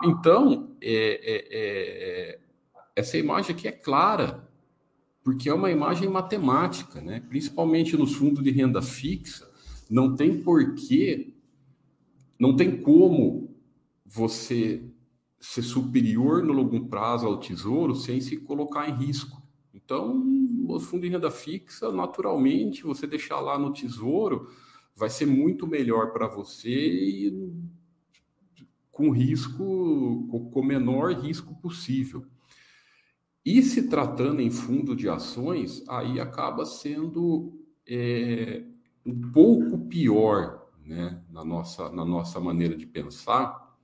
Então, 0.04 0.70
é, 0.80 0.94
é, 0.94 1.48
é, 1.50 2.40
essa 2.96 3.18
imagem 3.18 3.56
aqui 3.56 3.68
é 3.68 3.72
clara, 3.72 4.48
porque 5.24 5.50
é 5.50 5.54
uma 5.54 5.72
imagem 5.72 6.08
matemática, 6.08 7.02
né? 7.02 7.24
principalmente 7.28 7.98
nos 7.98 8.14
fundos 8.14 8.44
de 8.44 8.52
renda 8.52 8.84
fixa. 8.84 9.50
Não 9.90 10.16
tem 10.16 10.44
porquê, 10.44 11.34
não 12.40 12.56
tem 12.56 12.80
como 12.80 13.50
você 14.06 14.84
ser 15.40 15.64
superior 15.64 16.44
no 16.44 16.54
longo 16.54 16.86
prazo 16.86 17.26
ao 17.26 17.40
tesouro 17.40 17.96
sem 17.96 18.22
se 18.22 18.38
colocar 18.38 18.88
em 18.88 18.94
risco. 18.94 19.42
Então, 19.74 20.24
o 20.76 20.80
fundo 20.80 21.02
de 21.04 21.10
renda 21.10 21.32
fixa, 21.32 21.92
naturalmente, 21.92 22.84
você 22.84 23.08
deixar 23.08 23.40
lá 23.40 23.58
no 23.58 23.74
tesouro, 23.74 24.50
vai 24.96 25.10
ser 25.10 25.26
muito 25.26 25.68
melhor 25.68 26.12
para 26.12 26.28
você 26.28 26.70
e 26.70 27.52
com 28.92 29.12
risco, 29.12 30.28
com 30.52 30.60
o 30.60 30.64
menor 30.64 31.14
risco 31.14 31.56
possível. 31.56 32.26
E 33.46 33.62
se 33.62 33.88
tratando 33.88 34.42
em 34.42 34.50
fundo 34.50 34.96
de 34.96 35.08
ações, 35.08 35.84
aí 35.88 36.20
acaba 36.20 36.66
sendo 36.66 37.54
é, 37.88 38.64
um 39.06 39.32
pouco 39.32 39.88
pior 39.88 40.68
né, 40.84 41.24
na, 41.30 41.46
nossa, 41.46 41.90
na 41.92 42.04
nossa 42.04 42.40
maneira 42.40 42.76
de 42.76 42.86
pensar, 42.86 43.78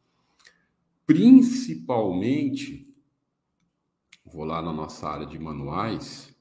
principalmente 1.05 2.93
Vou 4.33 4.45
lá 4.45 4.63
na 4.63 4.73
nossa 4.73 5.07
área 5.07 5.27
de 5.27 5.37
manuais. 5.37 6.32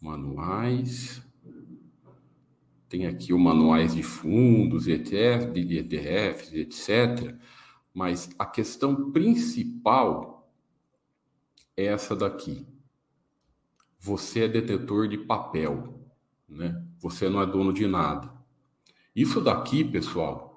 Manuais. 0.00 1.22
Tem 2.88 3.06
aqui 3.06 3.32
o 3.32 3.38
manuais 3.38 3.94
de 3.94 4.02
fundos, 4.02 4.88
ETF, 4.88 5.52
de 5.52 5.78
ETFs, 5.78 6.52
etc. 6.54 7.36
Mas 7.92 8.30
a 8.38 8.46
questão 8.46 9.10
principal 9.10 10.50
é 11.76 11.86
essa 11.86 12.16
daqui. 12.16 12.66
Você 14.00 14.44
é 14.44 14.48
detetor 14.48 15.08
de 15.08 15.18
papel, 15.18 16.00
né? 16.48 16.82
Você 17.00 17.28
não 17.28 17.42
é 17.42 17.46
dono 17.46 17.72
de 17.72 17.86
nada. 17.86 18.32
Isso 19.14 19.40
daqui, 19.40 19.84
pessoal, 19.84 20.48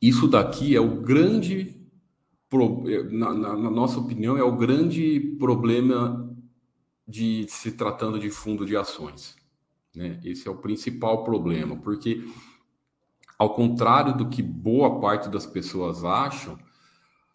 isso 0.00 0.28
daqui 0.28 0.76
é 0.76 0.80
o 0.80 1.00
grande 1.00 1.76
na, 3.10 3.34
na, 3.34 3.56
na, 3.56 3.70
nossa 3.70 4.00
opinião, 4.00 4.36
é 4.36 4.42
o 4.42 4.56
grande 4.56 5.20
problema 5.38 6.27
de 7.08 7.46
se 7.48 7.72
tratando 7.72 8.18
de 8.18 8.28
fundo 8.28 8.66
de 8.66 8.76
ações. 8.76 9.34
Né? 9.96 10.20
Esse 10.22 10.46
é 10.46 10.50
o 10.50 10.58
principal 10.58 11.24
problema, 11.24 11.74
porque, 11.76 12.22
ao 13.38 13.54
contrário 13.54 14.14
do 14.14 14.28
que 14.28 14.42
boa 14.42 15.00
parte 15.00 15.30
das 15.30 15.46
pessoas 15.46 16.04
acham, 16.04 16.58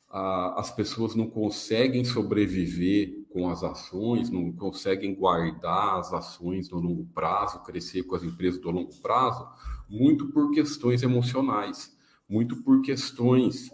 a, 0.08 0.60
as 0.60 0.70
pessoas 0.70 1.16
não 1.16 1.28
conseguem 1.28 2.06
sobreviver 2.06 3.26
com 3.30 3.50
as 3.50 3.64
ações, 3.64 4.30
não 4.30 4.52
conseguem 4.52 5.16
guardar 5.16 5.98
as 5.98 6.14
ações 6.14 6.70
no 6.70 6.80
longo 6.80 7.06
prazo, 7.08 7.64
crescer 7.64 8.04
com 8.04 8.16
as 8.16 8.24
empresas 8.24 8.62
do 8.62 8.70
longo 8.70 8.94
prazo, 9.02 9.50
muito 9.90 10.28
por 10.28 10.52
questões 10.52 11.02
emocionais, 11.02 11.98
muito 12.30 12.62
por 12.62 12.82
questões 12.82 13.72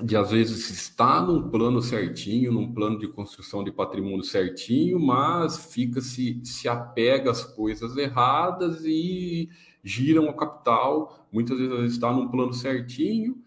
de 0.00 0.16
às 0.16 0.30
vezes 0.30 0.70
estar 0.70 1.26
num 1.26 1.50
plano 1.50 1.82
certinho, 1.82 2.52
num 2.52 2.72
plano 2.72 2.98
de 2.98 3.08
construção 3.08 3.62
de 3.62 3.70
patrimônio 3.70 4.24
certinho, 4.24 4.98
mas 4.98 5.72
fica 5.72 6.00
se 6.00 6.40
se 6.44 6.68
apega 6.68 7.30
às 7.30 7.44
coisas 7.44 7.96
erradas 7.96 8.84
e 8.84 9.50
giram 9.84 10.28
o 10.28 10.36
capital, 10.36 11.26
muitas 11.32 11.58
vezes 11.58 11.92
está 11.92 12.12
num 12.12 12.28
plano 12.28 12.52
certinho 12.52 13.42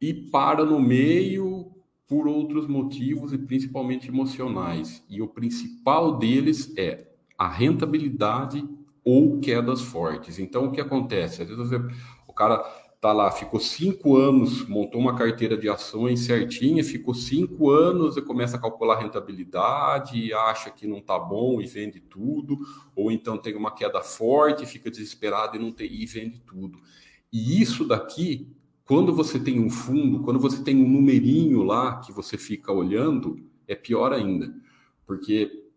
e 0.00 0.14
para 0.14 0.64
no 0.64 0.80
meio 0.80 1.72
por 2.06 2.26
outros 2.26 2.66
motivos 2.66 3.32
e 3.32 3.38
principalmente 3.38 4.08
emocionais. 4.08 5.04
E 5.10 5.20
o 5.20 5.28
principal 5.28 6.18
deles 6.18 6.72
é 6.76 7.06
a 7.36 7.48
rentabilidade 7.48 8.66
ou 9.04 9.38
quedas 9.40 9.82
fortes. 9.82 10.38
Então 10.38 10.66
o 10.66 10.72
que 10.72 10.80
acontece? 10.80 11.42
Às 11.42 11.48
vezes 11.48 11.72
o 12.26 12.32
cara 12.32 12.64
tá 13.00 13.12
lá, 13.12 13.30
ficou 13.30 13.60
cinco 13.60 14.16
anos, 14.16 14.66
montou 14.68 15.00
uma 15.00 15.14
carteira 15.14 15.56
de 15.56 15.68
ações 15.68 16.20
certinha, 16.20 16.82
ficou 16.82 17.14
cinco 17.14 17.70
anos 17.70 18.16
e 18.16 18.22
começa 18.22 18.56
a 18.56 18.60
calcular 18.60 18.98
rentabilidade, 18.98 20.32
acha 20.32 20.70
que 20.70 20.86
não 20.86 21.00
tá 21.00 21.16
bom 21.18 21.60
e 21.60 21.66
vende 21.66 22.00
tudo, 22.00 22.58
ou 22.96 23.12
então 23.12 23.38
tem 23.38 23.54
uma 23.54 23.70
queda 23.70 24.02
forte, 24.02 24.66
fica 24.66 24.90
desesperado 24.90 25.56
e 25.56 25.60
não 25.60 25.70
tem 25.70 25.92
e 25.92 26.04
vende 26.06 26.40
tudo. 26.40 26.80
E 27.32 27.62
isso 27.62 27.86
daqui, 27.86 28.48
quando 28.84 29.14
você 29.14 29.38
tem 29.38 29.60
um 29.60 29.70
fundo, 29.70 30.20
quando 30.24 30.40
você 30.40 30.62
tem 30.64 30.76
um 30.76 30.88
numerinho 30.88 31.62
lá 31.62 32.00
que 32.00 32.10
você 32.10 32.36
fica 32.36 32.72
olhando, 32.72 33.38
é 33.68 33.76
pior 33.76 34.12
ainda, 34.12 34.52
porque 35.06 35.68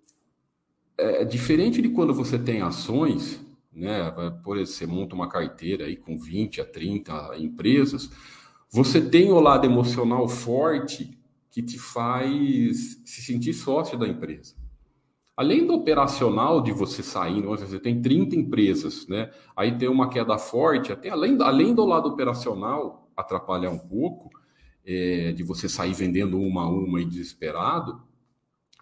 é, 0.98 1.22
é 1.22 1.26
diferente 1.26 1.84
de 1.84 1.90
quando 1.90 2.16
você 2.16 2.40
tem 2.40 2.62
ações 2.62 3.40
né? 3.72 4.12
Por 4.44 4.58
exemplo, 4.58 4.74
você 4.74 4.88
monta 4.88 5.16
uma 5.16 5.30
carteira 5.30 5.86
aí 5.86 5.96
com 5.96 6.18
20 6.18 6.62
a 6.62 6.66
30 6.66 7.38
empresas, 7.38 8.10
você 8.70 9.02
tem 9.02 9.32
o 9.32 9.40
lado 9.40 9.66
emocional 9.66 10.28
forte 10.28 11.18
que 11.50 11.62
te 11.62 11.78
faz 11.78 13.02
se 13.06 13.22
sentir 13.22 13.54
sócio 13.54 13.98
da 13.98 14.08
empresa. 14.08 14.56
Além 15.36 15.66
do 15.66 15.74
operacional 15.74 16.62
de 16.62 16.72
você 16.72 17.02
sair, 17.02 17.42
você 17.42 17.80
tem 17.80 18.02
30 18.02 18.36
empresas, 18.36 19.08
né? 19.08 19.32
Aí 19.56 19.78
tem 19.78 19.90
uma 19.90 20.10
queda 20.10 20.38
forte, 20.38 20.92
até 20.92 21.10
além, 21.10 21.38
além 21.42 21.74
do 21.74 21.86
lado 21.86 22.08
operacional 22.10 23.10
atrapalhar 23.16 23.72
um 23.72 23.80
pouco, 23.80 24.30
é, 24.86 25.32
de 25.32 25.44
você 25.44 25.68
sair 25.68 25.94
vendendo 25.94 26.40
uma 26.40 26.64
a 26.64 26.70
uma 26.70 27.02
e 27.02 27.06
desesperado, 27.06 28.02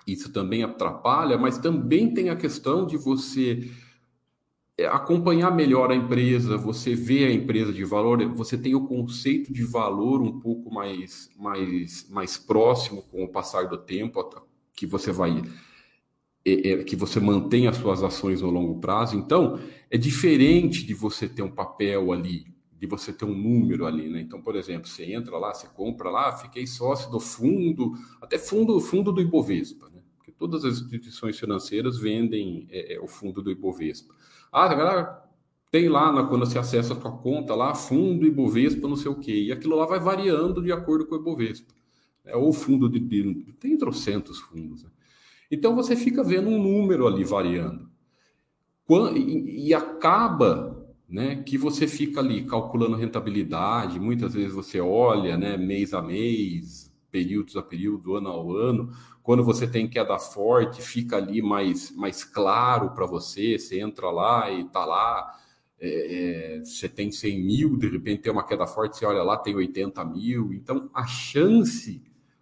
isso 0.08 0.32
também 0.32 0.63
atrapalha, 0.63 1.38
mas 1.38 1.58
também 1.58 2.13
tem 2.13 2.30
a 2.30 2.36
questão 2.36 2.86
de 2.86 2.97
você 2.97 3.69
acompanhar 4.86 5.52
melhor 5.56 5.92
a 5.92 5.96
empresa, 5.96 6.58
você 6.58 6.96
vê 6.96 7.26
a 7.26 7.32
empresa 7.32 7.74
de 7.74 7.84
valor, 7.84 8.24
você 8.34 8.58
tem 8.58 8.76
o 8.76 8.88
conceito 8.88 9.52
de 9.52 9.63
valor 9.63 10.22
um 10.22 10.39
pouco 10.39 10.74
mais, 10.74 11.30
mais, 11.38 12.08
mais 12.10 12.38
próximo 12.38 13.04
com 13.04 13.24
o 13.24 13.30
passar 13.30 13.68
do 13.68 13.78
tempo, 13.78 14.24
que 14.76 14.86
você 14.86 15.12
vai 15.12 15.42
é, 16.46 16.70
é, 16.70 16.84
que 16.84 16.96
você 16.96 17.20
mantém 17.20 17.68
as 17.68 17.78
suas 17.78 18.02
ações 18.02 18.42
no 18.42 18.50
longo 18.50 18.80
prazo. 18.80 19.15
Então, 19.15 19.60
é 19.89 19.98
diferente 19.98 20.86
de 20.86 20.94
você 20.94 21.28
ter 21.28 21.42
um 21.42 21.52
papel 21.52 22.12
ali, 22.12 22.46
de 22.78 22.88
você 22.88 23.12
ter 23.12 23.26
um 23.26 23.36
número 23.36 23.86
ali, 23.86 24.10
né? 24.10 24.22
Então, 24.22 24.42
por 24.42 24.56
exemplo, 24.56 24.88
você 24.88 25.04
entra 25.13 25.38
lá, 25.38 25.54
você 25.54 25.68
compra 25.68 26.10
lá, 26.10 26.32
fiquei 26.38 26.65
sócio 26.65 27.12
do 27.12 27.20
fundo, 27.20 27.94
até 28.22 28.38
fundo, 28.38 28.80
fundo 28.80 29.12
do 29.12 29.22
Ibovespa, 29.22 29.89
né? 29.89 30.02
Porque 30.18 30.32
todas 30.32 30.63
as 30.63 30.80
instituições 30.80 31.38
financeiras 31.38 31.98
vendem 31.98 32.68
é, 32.70 32.96
é, 32.96 33.00
o 33.00 33.08
fundo 33.08 33.42
do 33.42 33.52
Ibovespa. 33.52 34.15
Ah, 34.52 34.68
galera, 34.68 35.24
tem 35.72 35.88
lá 35.88 36.12
na, 36.12 36.24
quando 36.24 36.46
você 36.46 36.58
acessa 36.58 36.94
a 36.94 37.00
sua 37.00 37.12
conta 37.12 37.54
lá, 37.54 37.76
fundo 37.76 38.26
Ibovespa, 38.26 38.88
não 38.88 38.96
sei 38.96 39.12
o 39.12 39.16
quê. 39.16 39.44
E 39.44 39.52
aquilo 39.52 39.76
lá 39.76 39.86
vai 39.86 40.00
variando 40.00 40.62
de 40.62 40.72
acordo 40.72 41.06
com 41.06 41.16
o 41.16 41.20
Ibovespa. 41.20 41.74
É, 42.26 42.36
ou 42.36 42.52
fundo 42.52 42.90
de, 42.90 43.00
de 43.00 43.54
tem 43.60 43.78
trocentos 43.78 44.40
fundos. 44.40 44.84
Né? 44.84 44.90
Então 45.52 45.76
você 45.76 45.96
fica 45.96 46.24
vendo 46.24 46.50
um 46.50 46.62
número 46.62 47.08
ali 47.08 47.24
variando. 47.24 47.90
e, 49.16 49.68
e 49.68 49.74
acaba 49.74 50.80
né, 51.08 51.38
que 51.44 51.58
você 51.58 51.88
fica 51.88 52.20
ali 52.20 52.46
calculando 52.46 52.96
rentabilidade, 52.96 54.00
muitas 54.00 54.34
vezes 54.34 54.54
você 54.54 54.80
olha 54.80 55.38
né, 55.38 55.58
mês 55.58 55.94
a 55.94 56.02
mês, 56.02 56.88
períodos 57.12 57.56
a 57.56 57.62
período, 57.62 58.15
ano 58.15 58.30
a 58.30 58.67
ano, 58.67 58.91
quando 59.22 59.43
você 59.43 59.67
tem 59.67 59.88
queda 59.88 60.17
forte, 60.17 60.82
fica 60.82 61.17
ali 61.17 61.41
mais, 61.41 61.95
mais 61.95 62.24
claro 62.24 62.91
para 62.91 63.06
você. 63.06 63.60
Você 63.60 63.80
entra 63.80 64.10
lá 64.10 64.50
e 64.50 64.62
está 64.62 64.86
lá, 64.86 65.36
é, 65.80 66.58
é, 66.58 66.60
você 66.63 66.89
tem 66.89 67.12
100 67.12 67.41
mil, 67.41 67.78
de 67.78 67.88
repente 67.88 68.24
tem 68.24 68.32
uma 68.32 68.45
queda 68.45 68.65
forte, 68.65 68.98
você 68.98 69.06
olha 69.06 69.24
lá, 69.24 69.38
tem 69.38 69.56
80 69.56 70.04
mil. 70.06 70.54
Então, 70.54 70.89
a 70.93 71.06
chance 71.06 72.02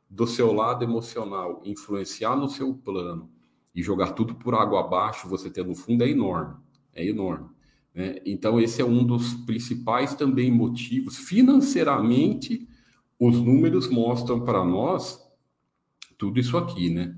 do 0.10 0.25
seu 0.25 0.53
lado 0.53 0.84
emocional 0.84 1.62
influenciar 1.65 2.36
no 2.36 2.47
seu 2.47 2.73
plano 2.73 3.30
e 3.75 3.84
jogar 3.84 4.13
tudo 4.13 4.36
por 4.36 4.56
água 4.56 4.80
abaixo, 4.80 5.27
você 5.27 5.49
ter 5.49 5.65
no 5.65 5.75
fundo, 5.75 6.03
é 6.03 6.10
enorme. 6.10 6.56
É 6.93 7.06
enorme. 7.06 7.49
Né? 7.93 8.15
Então, 8.25 8.60
esse 8.60 8.82
é 8.82 8.86
um 8.86 9.03
dos 9.03 9.34
principais 9.34 10.15
também 10.15 10.51
motivos. 10.51 11.17
Financeiramente, 11.17 12.67
os 13.19 13.39
números 13.39 13.89
mostram 13.89 14.43
para 14.43 14.63
nós 14.63 15.25
tudo 16.17 16.39
isso 16.39 16.58
aqui, 16.58 16.89
né? 16.89 17.15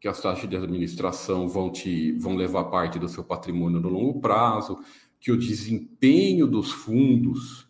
Que 0.00 0.08
as 0.08 0.20
taxas 0.20 0.48
de 0.48 0.56
administração 0.56 1.48
vão 1.48 1.70
te 1.70 2.12
vão 2.12 2.34
levar 2.34 2.64
parte 2.64 2.98
do 2.98 3.08
seu 3.08 3.22
patrimônio 3.22 3.80
no 3.80 3.88
longo 3.88 4.20
prazo, 4.20 4.78
que 5.18 5.30
o 5.30 5.38
desempenho 5.38 6.46
dos 6.46 6.70
fundos, 6.70 7.68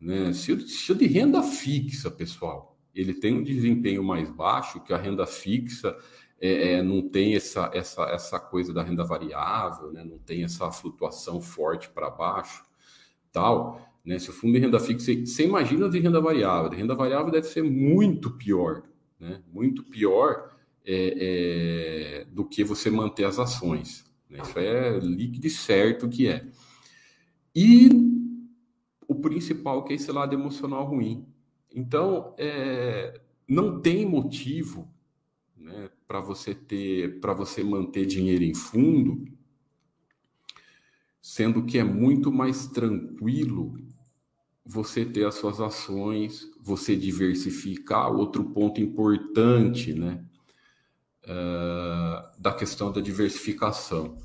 né? 0.00 0.32
Se, 0.32 0.68
se 0.68 0.94
de 0.94 1.06
renda 1.06 1.42
fixa, 1.42 2.10
pessoal, 2.10 2.76
ele 2.94 3.14
tem 3.14 3.34
um 3.34 3.42
desempenho 3.42 4.04
mais 4.04 4.30
baixo 4.30 4.80
que 4.80 4.92
a 4.92 4.98
renda 4.98 5.26
fixa 5.26 5.96
é, 6.42 6.72
é, 6.72 6.82
não 6.82 7.08
tem 7.08 7.36
essa, 7.36 7.70
essa, 7.72 8.02
essa 8.06 8.40
coisa 8.40 8.74
da 8.74 8.82
renda 8.82 9.04
variável, 9.04 9.92
né? 9.92 10.02
não 10.02 10.18
tem 10.18 10.42
essa 10.42 10.70
flutuação 10.72 11.40
forte 11.40 11.88
para 11.88 12.10
baixo, 12.10 12.64
tal. 13.30 13.80
Né? 14.04 14.18
Se 14.18 14.30
o 14.30 14.32
fundo 14.32 14.54
de 14.54 14.58
renda 14.58 14.80
fixa, 14.80 15.12
você 15.14 15.44
imagina 15.44 15.88
de 15.88 15.98
renda 15.98 16.20
variável, 16.20 16.70
de 16.70 16.76
renda 16.76 16.94
variável 16.94 17.30
deve 17.30 17.46
ser 17.46 17.62
muito 17.62 18.30
pior, 18.32 18.82
né? 19.18 19.40
muito 19.52 19.84
pior 19.84 20.50
é, 20.84 22.22
é, 22.22 22.24
do 22.24 22.44
que 22.44 22.64
você 22.64 22.90
manter 22.90 23.24
as 23.24 23.38
ações. 23.38 24.04
Né? 24.28 24.40
Isso 24.42 24.58
é 24.58 24.98
líquido 24.98 25.46
e 25.46 25.50
certo 25.50 26.08
que 26.08 26.26
é. 26.26 26.46
E 27.54 27.90
o 29.06 29.14
principal 29.14 29.84
que 29.84 29.92
é 29.92 29.96
esse 29.96 30.10
lado 30.10 30.34
emocional 30.34 30.84
ruim. 30.84 31.26
Então, 31.74 32.34
é, 32.38 33.20
não 33.46 33.80
tem 33.80 34.06
motivo 34.06 34.88
né, 35.56 35.90
para 36.08 36.20
você 36.20 36.54
ter, 36.54 37.20
para 37.20 37.32
você 37.32 37.62
manter 37.62 38.06
dinheiro 38.06 38.42
em 38.42 38.54
fundo, 38.54 39.24
sendo 41.20 41.64
que 41.64 41.78
é 41.78 41.84
muito 41.84 42.32
mais 42.32 42.66
tranquilo 42.66 43.76
você 44.64 45.04
ter 45.04 45.26
as 45.26 45.34
suas 45.34 45.60
ações, 45.60 46.48
você 46.60 46.96
diversificar. 46.96 48.12
Outro 48.12 48.44
ponto 48.44 48.80
importante, 48.80 49.92
né, 49.92 50.24
uh, 51.24 52.40
da 52.40 52.52
questão 52.52 52.92
da 52.92 53.00
diversificação. 53.00 54.18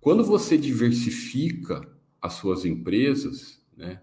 Quando 0.00 0.24
você 0.24 0.58
diversifica 0.58 1.80
as 2.20 2.34
suas 2.34 2.64
empresas, 2.64 3.60
né, 3.76 4.02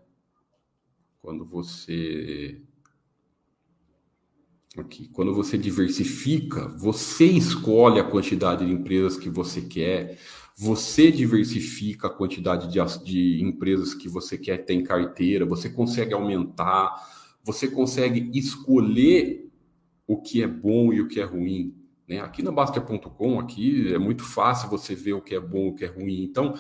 quando 1.22 1.46
você 1.46 2.62
Aqui, 4.76 5.08
quando 5.10 5.36
você 5.36 5.56
diversifica, 5.56 6.68
você 6.68 7.26
escolhe 7.26 8.00
a 8.00 8.04
quantidade 8.04 8.66
de 8.66 8.72
empresas 8.72 9.16
que 9.16 9.30
você 9.30 9.62
quer, 9.62 10.18
você 10.56 11.12
diversifica 11.12 12.08
a 12.08 12.12
quantidade 12.12 12.68
de, 12.72 13.04
de 13.04 13.44
empresas 13.44 13.94
que 13.94 14.08
você 14.08 14.38
quer 14.38 14.58
ter 14.58 14.74
em 14.74 14.84
carteira, 14.84 15.46
você 15.46 15.70
consegue 15.70 16.14
aumentar, 16.14 16.94
você 17.44 17.68
consegue 17.68 18.30
escolher 18.38 19.52
o 20.08 20.22
que 20.22 20.44
é 20.44 20.48
bom 20.48 20.94
e 20.94 21.02
o 21.02 21.08
que 21.08 21.20
é 21.20 21.24
ruim. 21.24 21.76
Né? 22.08 22.20
Aqui 22.20 22.44
na 22.44 22.52
Baster.com, 22.52 23.40
aqui 23.40 23.94
é 23.94 23.98
muito 23.98 24.24
fácil 24.24 24.70
você 24.70 24.94
ver 24.94 25.14
o 25.14 25.22
que 25.22 25.34
é 25.34 25.40
bom 25.40 25.68
e 25.68 25.70
o 25.70 25.76
que 25.76 25.86
é 25.86 25.88
ruim. 25.88 26.24
Então, 26.24 26.54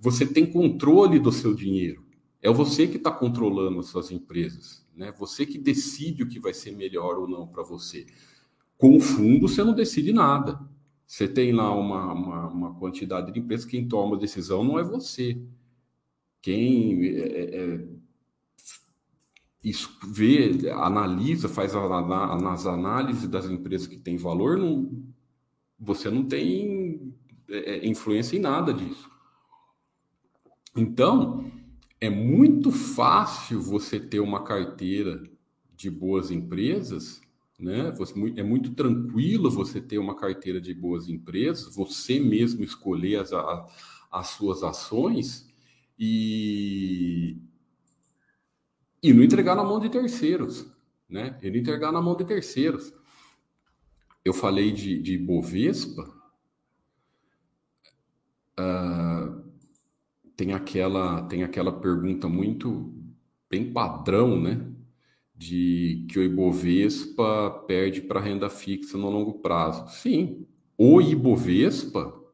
você 0.00 0.26
tem 0.26 0.44
controle 0.44 1.18
do 1.18 1.30
seu 1.30 1.54
dinheiro. 1.54 2.04
É 2.42 2.50
você 2.50 2.86
que 2.86 2.96
está 2.96 3.10
controlando 3.10 3.78
as 3.78 3.86
suas 3.86 4.10
empresas. 4.10 4.84
Né? 4.94 5.12
Você 5.18 5.46
que 5.46 5.58
decide 5.58 6.22
o 6.22 6.28
que 6.28 6.40
vai 6.40 6.52
ser 6.52 6.72
melhor 6.72 7.18
ou 7.18 7.28
não 7.28 7.46
para 7.46 7.62
você. 7.62 8.06
Com 8.76 8.96
o 8.96 9.00
fundo, 9.00 9.48
você 9.48 9.62
não 9.62 9.74
decide 9.74 10.12
nada. 10.12 10.58
Você 11.06 11.28
tem 11.28 11.52
lá 11.52 11.72
uma, 11.72 12.12
uma, 12.12 12.48
uma, 12.48 12.74
quantidade 12.74 13.32
de 13.32 13.38
empresas, 13.38 13.64
quem 13.64 13.86
toma 13.86 14.16
a 14.16 14.18
decisão 14.18 14.64
não 14.64 14.78
é 14.78 14.82
você. 14.82 15.40
Quem 16.42 17.06
é, 17.06 17.20
é, 17.20 17.56
é 17.56 17.86
vê, 20.08 20.70
analisa, 20.70 21.48
faz 21.48 21.74
as 21.74 22.66
análises 22.66 23.28
das 23.28 23.46
empresas 23.46 23.86
que 23.86 23.96
têm 23.96 24.16
valor, 24.16 24.56
não, 24.56 25.04
você 25.78 26.10
não 26.10 26.24
tem 26.24 27.12
é, 27.48 27.76
é, 27.76 27.86
influência 27.86 28.36
em 28.36 28.40
nada 28.40 28.72
disso. 28.72 29.10
Então, 30.76 31.50
é 32.00 32.10
muito 32.10 32.70
fácil 32.70 33.60
você 33.60 33.98
ter 33.98 34.20
uma 34.20 34.44
carteira 34.44 35.22
de 35.74 35.90
boas 35.90 36.30
empresas, 36.30 37.20
né? 37.58 37.92
É 38.36 38.42
muito 38.42 38.74
tranquilo 38.74 39.50
você 39.50 39.80
ter 39.80 39.98
uma 39.98 40.14
carteira 40.14 40.60
de 40.60 40.74
boas 40.74 41.08
empresas, 41.08 41.74
você 41.74 42.20
mesmo 42.20 42.62
escolher 42.62 43.20
as, 43.20 43.30
as 44.10 44.28
suas 44.28 44.62
ações 44.62 45.48
e, 45.98 47.38
e 49.02 49.12
não 49.12 49.22
entregar 49.22 49.56
na 49.56 49.64
mão 49.64 49.80
de 49.80 49.88
terceiros, 49.88 50.70
né? 51.08 51.38
E 51.42 51.50
não 51.50 51.56
entregar 51.56 51.92
na 51.92 52.02
mão 52.02 52.14
de 52.16 52.24
terceiros. 52.24 52.92
Eu 54.24 54.34
falei 54.34 54.72
de, 54.72 55.00
de 55.00 55.16
Bovespa. 55.16 56.14
Uh, 58.58 59.46
tem 60.36 60.52
aquela 60.52 61.22
tem 61.22 61.42
aquela 61.42 61.72
pergunta 61.72 62.28
muito 62.28 62.92
bem 63.48 63.72
padrão, 63.72 64.40
né? 64.40 64.75
De 65.36 66.06
que 66.08 66.18
o 66.18 66.22
Ibovespa 66.22 67.50
perde 67.66 68.00
para 68.00 68.20
renda 68.20 68.48
fixa 68.48 68.96
no 68.96 69.10
longo 69.10 69.40
prazo. 69.40 69.86
Sim, 69.88 70.46
o 70.78 71.00
Ibovespa. 71.00 72.24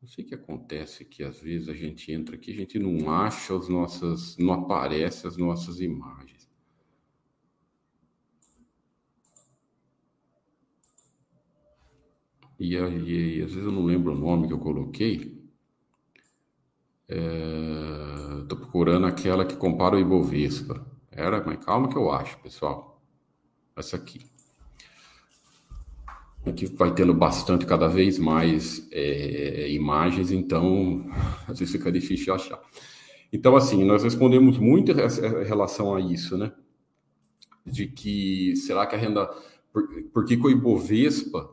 Não 0.00 0.08
sei 0.08 0.24
o 0.24 0.28
que 0.28 0.34
acontece 0.34 1.04
que 1.04 1.22
às 1.22 1.40
vezes 1.40 1.68
a 1.68 1.74
gente 1.74 2.12
entra 2.12 2.36
aqui, 2.36 2.52
a 2.52 2.54
gente 2.54 2.78
não 2.78 3.10
acha 3.10 3.56
as 3.56 3.68
nossas, 3.68 4.36
não 4.38 4.52
aparece 4.54 5.26
as 5.26 5.36
nossas 5.36 5.80
imagens. 5.80 6.48
E, 12.58 12.76
aí, 12.76 13.42
às 13.42 13.52
vezes 13.52 13.66
eu 13.66 13.72
não 13.72 13.84
lembro 13.84 14.12
o 14.12 14.18
nome 14.18 14.48
que 14.48 14.54
eu 14.54 14.58
coloquei. 14.58 15.36
Estou 17.08 18.58
é, 18.58 18.60
procurando 18.60 19.06
aquela 19.06 19.44
que 19.44 19.56
compara 19.56 19.96
o 19.96 20.00
Ibovespa. 20.00 20.95
Era, 21.16 21.42
mas 21.44 21.64
calma 21.64 21.88
que 21.88 21.96
eu 21.96 22.12
acho, 22.12 22.38
pessoal. 22.40 23.02
Essa 23.74 23.96
aqui. 23.96 24.20
Aqui 26.44 26.66
vai 26.66 26.94
tendo 26.94 27.14
bastante, 27.14 27.64
cada 27.64 27.88
vez 27.88 28.18
mais 28.18 28.86
é, 28.92 29.70
imagens, 29.70 30.30
então 30.30 31.06
às 31.48 31.58
vezes 31.58 31.72
fica 31.72 31.90
difícil 31.90 32.26
de 32.26 32.30
achar. 32.32 32.60
Então, 33.32 33.56
assim, 33.56 33.82
nós 33.82 34.04
respondemos 34.04 34.58
muito 34.58 34.92
em 34.92 35.44
relação 35.44 35.94
a 35.94 36.00
isso, 36.00 36.36
né? 36.36 36.52
De 37.64 37.86
que 37.86 38.54
será 38.54 38.86
que 38.86 38.94
a 38.94 38.98
renda. 38.98 39.26
Por, 39.72 39.88
por 40.12 40.24
que, 40.26 40.36
que 40.36 40.46
o 40.46 40.50
Ibovespa 40.50 41.50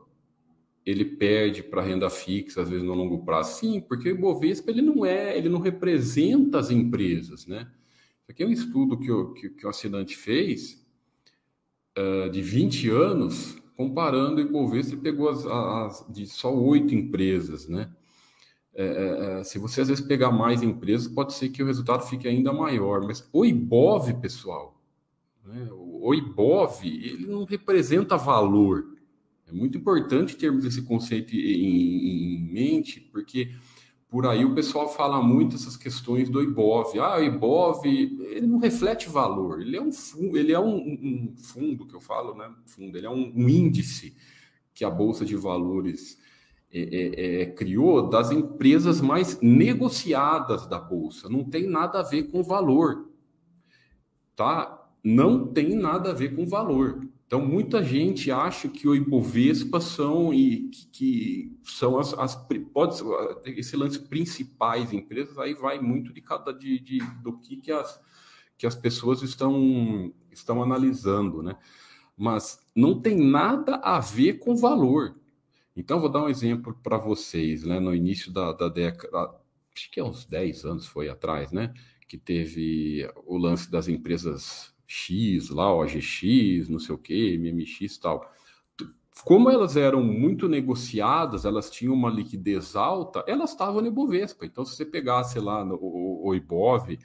ele 0.86 1.06
perde 1.06 1.64
para 1.64 1.82
renda 1.82 2.10
fixa, 2.10 2.62
às 2.62 2.70
vezes 2.70 2.86
no 2.86 2.94
longo 2.94 3.24
prazo. 3.24 3.60
Sim, 3.60 3.80
porque 3.80 4.12
o 4.12 4.16
Ibovespa 4.16 4.70
ele 4.70 4.82
não 4.82 5.06
é, 5.06 5.38
ele 5.38 5.48
não 5.48 5.60
representa 5.60 6.60
as 6.60 6.70
empresas, 6.70 7.48
né? 7.48 7.72
Um 8.40 8.50
estudo 8.50 8.98
que 8.98 9.12
o, 9.12 9.34
que, 9.34 9.50
que 9.50 9.66
o 9.66 9.70
assinante 9.70 10.16
fez 10.16 10.84
uh, 11.98 12.30
de 12.30 12.42
20 12.42 12.90
anos, 12.90 13.58
comparando 13.76 14.38
o 14.38 14.42
Ibovespa, 14.42 14.94
ele 14.94 15.02
pegou 15.02 15.30
as, 15.30 15.46
as, 15.46 16.06
de 16.10 16.26
só 16.28 16.54
oito 16.54 16.94
empresas, 16.94 17.68
né? 17.68 17.90
É, 18.76 18.86
é, 18.86 19.40
é, 19.40 19.44
se 19.44 19.60
você 19.60 19.82
às 19.82 19.88
vezes 19.88 20.04
pegar 20.04 20.32
mais 20.32 20.64
empresas, 20.64 21.08
pode 21.08 21.34
ser 21.34 21.50
que 21.50 21.62
o 21.62 21.66
resultado 21.66 22.08
fique 22.08 22.28
ainda 22.28 22.52
maior. 22.52 23.02
Mas 23.06 23.28
o 23.32 23.46
IBOV, 23.46 24.16
pessoal, 24.16 24.82
né? 25.46 25.68
o 25.72 26.14
IBOV, 26.14 26.88
ele 26.88 27.28
não 27.28 27.46
representa 27.46 28.18
valor. 28.18 28.86
É 29.48 29.52
muito 29.52 29.78
importante 29.78 30.36
termos 30.36 30.66
esse 30.66 30.82
conceito 30.82 31.36
em, 31.36 32.36
em 32.36 32.52
mente, 32.52 33.00
porque 33.00 33.52
por 34.14 34.28
aí 34.28 34.46
o 34.46 34.54
pessoal 34.54 34.88
fala 34.88 35.20
muito 35.24 35.56
essas 35.56 35.76
questões 35.76 36.30
do 36.30 36.40
IBOV. 36.40 37.00
Ah, 37.00 37.18
o 37.18 37.24
IBOV, 37.24 37.88
ele 37.88 38.46
não 38.46 38.60
reflete 38.60 39.10
valor, 39.10 39.60
ele 39.60 39.76
é 39.76 39.82
um 39.82 39.92
fundo, 39.92 40.38
ele 40.38 40.54
é 40.54 40.60
um, 40.60 40.76
um 40.76 41.36
fundo 41.36 41.88
que 41.88 41.96
eu 41.96 42.00
falo, 42.00 42.36
né? 42.36 42.48
Fundo, 42.68 42.96
ele 42.96 43.08
é 43.08 43.10
um, 43.10 43.34
um 43.36 43.50
índice 43.50 44.16
que 44.72 44.86
a 44.86 44.90
Bolsa 44.92 45.26
de 45.26 45.36
Valores 45.36 46.20
é, 46.72 46.82
é, 46.82 47.42
é, 47.42 47.46
criou 47.48 48.08
das 48.08 48.30
empresas 48.30 49.02
mais 49.02 49.42
negociadas 49.42 50.68
da 50.68 50.80
Bolsa. 50.80 51.28
Não 51.28 51.44
tem 51.44 51.66
nada 51.66 52.02
a 52.02 52.04
ver 52.04 52.30
com 52.30 52.44
valor, 52.44 53.10
tá? 54.36 54.92
Não 55.04 55.48
tem 55.48 55.74
nada 55.74 56.12
a 56.12 56.14
ver 56.14 56.36
com 56.36 56.46
valor. 56.46 57.04
Então, 57.26 57.44
muita 57.44 57.84
gente 57.84 58.32
acha 58.32 58.68
que 58.68 58.88
o 58.88 58.96
Ibovespa 58.96 59.80
são 59.80 60.34
e 60.34 60.70
que, 60.70 60.88
que 60.88 61.58
são 61.64 61.98
as, 61.98 62.14
as 62.14 62.36
pode 62.72 62.98
ser, 62.98 63.06
esse 63.58 63.76
lance 63.76 64.00
principais 64.00 64.94
empresas, 64.94 65.38
aí 65.38 65.54
vai 65.54 65.80
muito 65.80 66.14
de 66.14 66.22
cada 66.22 66.54
de, 66.54 66.80
de, 66.80 67.00
do 67.24 67.40
que, 67.40 67.58
que, 67.58 67.72
as, 67.72 68.00
que 68.58 68.68
as 68.68 68.76
pessoas 68.76 69.24
estão, 69.24 70.14
estão 70.32 70.62
analisando, 70.62 71.42
né? 71.42 71.58
Mas 72.16 72.60
não 72.76 73.02
tem 73.02 73.18
nada 73.18 73.78
a 73.78 74.00
ver 74.00 74.34
com 74.34 74.56
valor. 74.56 75.16
Então, 75.76 76.00
vou 76.00 76.10
dar 76.10 76.24
um 76.24 76.30
exemplo 76.30 76.78
para 76.84 76.98
vocês, 76.98 77.64
né? 77.64 77.80
No 77.80 77.96
início 77.96 78.32
da, 78.32 78.52
da 78.54 78.70
década, 78.70 79.34
acho 79.76 79.90
que 79.90 80.00
é 80.00 80.04
uns 80.04 80.26
10 80.26 80.66
anos 80.66 80.86
foi 80.86 81.10
atrás, 81.10 81.52
né? 81.52 81.74
Que 82.08 82.18
teve 82.18 83.10
o 83.26 83.38
lance 83.38 83.72
das 83.72 83.88
empresas 83.88 84.73
X 84.96 85.50
lá, 85.50 85.74
OGX, 85.74 86.70
não 86.70 86.78
sei 86.78 86.94
o 86.94 87.00
que, 87.00 87.36
MMX 87.40 87.96
e 87.96 88.00
tal. 88.00 88.32
Como 89.26 89.50
elas 89.50 89.76
eram 89.76 90.04
muito 90.04 90.48
negociadas, 90.48 91.46
elas 91.46 91.70
tinham 91.72 91.96
uma 91.96 92.12
liquidez 92.12 92.76
alta, 92.76 93.24
elas 93.28 93.52
estavam 93.52 93.82
no 93.82 93.88
Ibovespa. 93.88 94.46
Então, 94.46 94.64
se 94.64 94.76
você 94.76 94.86
pegasse 94.86 95.40
lá 95.40 95.66
no, 95.66 95.76
o, 95.76 96.28
o 96.28 96.36
Ibov 96.36 96.96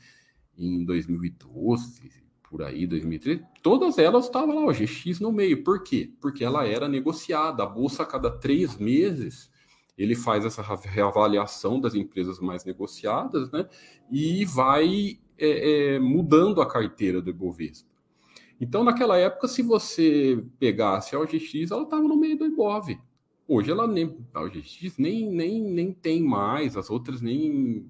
em 0.57 0.85
2012, 0.85 2.11
por 2.42 2.62
aí, 2.62 2.87
2013, 2.87 3.42
todas 3.62 3.96
elas 3.96 4.27
estavam 4.27 4.55
lá, 4.55 4.66
o 4.66 4.72
GX 4.72 5.20
no 5.20 5.33
meio. 5.33 5.64
Por 5.64 5.83
quê? 5.83 6.12
Porque 6.20 6.44
ela 6.44 6.66
era 6.66 6.88
negociada. 6.88 7.62
A 7.62 7.66
bolsa, 7.66 8.03
a 8.03 8.07
cada 8.07 8.31
três 8.31 8.77
meses, 8.77 9.51
ele 9.96 10.14
faz 10.14 10.44
essa 10.44 10.62
reavaliação 10.62 11.81
das 11.81 11.94
empresas 11.94 12.38
mais 12.38 12.64
negociadas, 12.64 13.51
né? 13.51 13.66
E 14.11 14.44
vai 14.44 15.18
é, 15.38 15.94
é, 15.94 15.98
mudando 15.98 16.61
a 16.61 16.68
carteira 16.68 17.22
do 17.22 17.31
Ibovespa. 17.31 17.88
Então, 18.61 18.83
naquela 18.83 19.16
época, 19.16 19.46
se 19.46 19.62
você 19.62 20.44
pegasse 20.59 21.14
a 21.14 21.20
OGX, 21.20 21.70
ela 21.70 21.85
estava 21.85 22.03
no 22.03 22.16
meio 22.16 22.37
do 22.37 22.46
Ibov. 22.46 22.98
Hoje 23.46 23.70
ela 23.70 23.87
nem, 23.87 24.18
a 24.35 24.42
OGX 24.42 24.98
nem, 24.98 25.31
nem, 25.31 25.62
nem 25.62 25.92
tem 25.92 26.22
mais, 26.22 26.77
as 26.77 26.90
outras 26.90 27.22
nem 27.22 27.87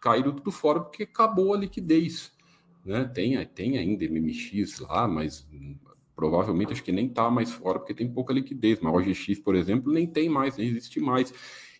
caíram 0.00 0.32
tudo 0.32 0.52
fora 0.52 0.80
porque 0.80 1.02
acabou 1.02 1.52
a 1.52 1.58
liquidez. 1.58 2.32
Né? 2.84 3.04
Tem, 3.04 3.44
tem 3.46 3.76
ainda 3.76 4.08
MMX 4.08 4.78
lá, 4.78 5.08
mas 5.08 5.46
provavelmente 6.14 6.72
acho 6.72 6.84
que 6.84 6.92
nem 6.92 7.06
está 7.06 7.28
mais 7.28 7.52
fora 7.52 7.80
porque 7.80 7.92
tem 7.92 8.08
pouca 8.08 8.32
liquidez. 8.32 8.78
Mas 8.80 8.94
a 8.94 8.96
OGX, 8.96 9.40
por 9.40 9.56
exemplo, 9.56 9.92
nem 9.92 10.06
tem 10.06 10.28
mais, 10.28 10.56
nem 10.56 10.68
existe 10.68 11.00
mais. 11.00 11.34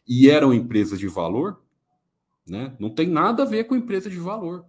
E 0.07 0.29
eram 0.29 0.53
empresas 0.53 0.99
de 0.99 1.07
valor, 1.07 1.63
né? 2.47 2.77
Não 2.79 2.91
tem 2.91 3.09
nada 3.09 3.45
a 3.45 3.47
ver 3.47 3.65
com 3.65 3.77
empresa 3.77 4.11
de 4.11 4.19
valor. 4.19 4.67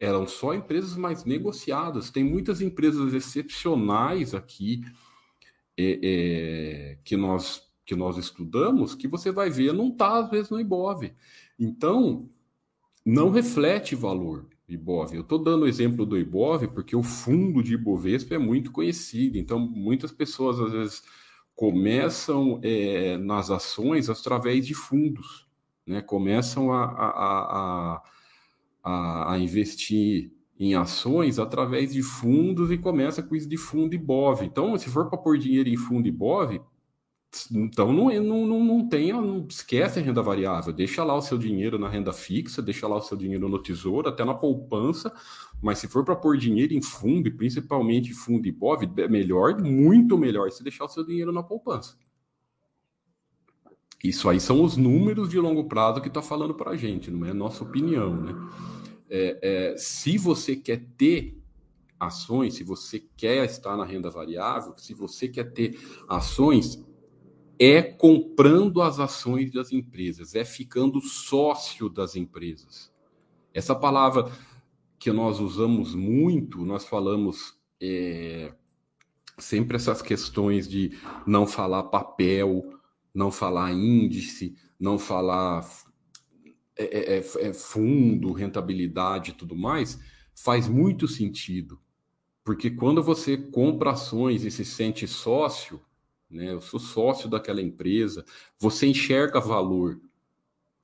Eram 0.00 0.26
só 0.26 0.54
empresas 0.54 0.96
mais 0.96 1.24
negociadas. 1.24 2.10
Tem 2.10 2.22
muitas 2.22 2.60
empresas 2.60 3.12
excepcionais 3.14 4.34
aqui 4.34 4.82
é, 5.76 6.00
é, 6.02 6.98
que 7.04 7.16
nós 7.16 7.66
que 7.84 7.96
nós 7.96 8.18
estudamos 8.18 8.94
que 8.94 9.08
você 9.08 9.32
vai 9.32 9.48
ver 9.48 9.72
não 9.72 9.88
está 9.88 10.18
às 10.18 10.30
vezes 10.30 10.50
no 10.50 10.60
Ibov. 10.60 11.10
Então 11.58 12.28
não 13.04 13.30
reflete 13.30 13.94
valor. 13.94 14.46
Ibov. 14.68 15.14
Eu 15.14 15.22
estou 15.22 15.38
dando 15.38 15.62
o 15.62 15.66
exemplo 15.66 16.04
do 16.04 16.18
Ibov 16.18 16.68
porque 16.68 16.94
o 16.94 17.02
fundo 17.02 17.62
de 17.62 17.74
Ibovespa 17.74 18.34
é 18.34 18.38
muito 18.38 18.70
conhecido, 18.70 19.38
então 19.38 19.58
muitas 19.58 20.12
pessoas 20.12 20.60
às 20.60 20.72
vezes 20.72 21.02
começam 21.54 22.60
é, 22.62 23.16
nas 23.16 23.50
ações 23.50 24.10
através 24.10 24.66
de 24.66 24.74
fundos, 24.74 25.46
né? 25.86 26.02
começam 26.02 26.70
a, 26.70 26.84
a, 26.84 27.08
a, 27.08 28.02
a, 29.26 29.38
investir 29.38 30.32
em 30.58 30.74
ações 30.74 31.38
através 31.38 31.92
de 31.92 32.02
fundos 32.02 32.70
e 32.70 32.78
começa 32.78 33.22
com 33.22 33.36
isso 33.36 33.48
de 33.48 33.56
fundo 33.56 33.94
Ibov. 33.94 34.42
Então, 34.42 34.76
se 34.76 34.88
for 34.88 35.08
para 35.08 35.18
pôr 35.18 35.38
dinheiro 35.38 35.68
em 35.68 35.76
fundo 35.76 36.08
Ibov, 36.08 36.60
então 37.52 37.92
não, 37.92 38.10
não, 38.22 38.46
não, 38.46 38.64
não 38.64 38.88
tem, 38.88 39.12
não 39.12 39.46
esquece 39.48 39.98
a 39.98 40.02
renda 40.02 40.22
variável, 40.22 40.72
deixa 40.72 41.04
lá 41.04 41.14
o 41.14 41.20
seu 41.20 41.36
dinheiro 41.36 41.78
na 41.78 41.88
renda 41.88 42.12
fixa, 42.12 42.62
deixa 42.62 42.88
lá 42.88 42.96
o 42.96 43.02
seu 43.02 43.16
dinheiro 43.16 43.48
no 43.48 43.62
tesouro, 43.62 44.08
até 44.08 44.24
na 44.24 44.34
poupança, 44.34 45.12
mas 45.62 45.78
se 45.78 45.86
for 45.86 46.04
para 46.04 46.16
pôr 46.16 46.38
dinheiro 46.38 46.72
em 46.72 46.80
fundo, 46.80 47.28
e 47.28 47.30
principalmente 47.30 48.14
fundo 48.14 48.48
e 48.48 48.52
BOV, 48.52 48.88
é 48.96 49.08
melhor, 49.08 49.60
muito 49.60 50.16
melhor 50.16 50.50
se 50.50 50.62
deixar 50.62 50.86
o 50.86 50.88
seu 50.88 51.04
dinheiro 51.04 51.30
na 51.30 51.42
poupança. 51.42 51.96
Isso 54.02 54.28
aí 54.28 54.40
são 54.40 54.62
os 54.62 54.76
números 54.76 55.28
de 55.28 55.38
longo 55.38 55.64
prazo 55.64 56.00
que 56.00 56.08
está 56.08 56.22
falando 56.22 56.54
para 56.54 56.70
a 56.70 56.76
gente, 56.76 57.10
não 57.10 57.26
é 57.26 57.32
nossa 57.34 57.62
opinião, 57.62 58.16
né? 58.16 58.32
É, 59.10 59.38
é, 59.72 59.76
se 59.76 60.18
você 60.18 60.56
quer 60.56 60.84
ter 60.96 61.38
ações, 61.98 62.54
se 62.54 62.64
você 62.64 63.02
quer 63.16 63.44
estar 63.44 63.76
na 63.76 63.84
renda 63.84 64.10
variável, 64.10 64.74
se 64.76 64.94
você 64.94 65.28
quer 65.28 65.52
ter 65.52 65.78
ações, 66.08 66.84
é 67.58 67.82
comprando 67.82 68.80
as 68.80 69.00
ações 69.00 69.50
das 69.50 69.72
empresas, 69.72 70.34
é 70.34 70.44
ficando 70.44 71.00
sócio 71.00 71.88
das 71.88 72.14
empresas. 72.14 72.92
Essa 73.52 73.74
palavra 73.74 74.30
que 74.98 75.10
nós 75.10 75.40
usamos 75.40 75.94
muito, 75.94 76.64
nós 76.64 76.84
falamos 76.84 77.58
é, 77.80 78.52
sempre 79.36 79.76
essas 79.76 80.02
questões 80.02 80.68
de 80.68 80.96
não 81.26 81.46
falar 81.46 81.84
papel, 81.84 82.78
não 83.12 83.30
falar 83.30 83.72
índice, 83.72 84.54
não 84.78 84.98
falar 84.98 85.66
é, 86.78 86.84
é, 86.84 87.18
é, 87.18 87.48
é 87.48 87.52
fundo, 87.52 88.32
rentabilidade 88.32 89.32
e 89.32 89.34
tudo 89.34 89.56
mais, 89.56 89.98
faz 90.34 90.68
muito 90.68 91.08
sentido. 91.08 91.78
Porque 92.44 92.70
quando 92.70 93.02
você 93.02 93.36
compra 93.36 93.90
ações 93.90 94.44
e 94.44 94.50
se 94.50 94.64
sente 94.64 95.06
sócio, 95.06 95.80
né? 96.30 96.52
Eu 96.52 96.60
sou 96.60 96.78
sócio 96.78 97.28
daquela 97.28 97.62
empresa. 97.62 98.24
Você 98.58 98.86
enxerga 98.86 99.40
valor, 99.40 100.00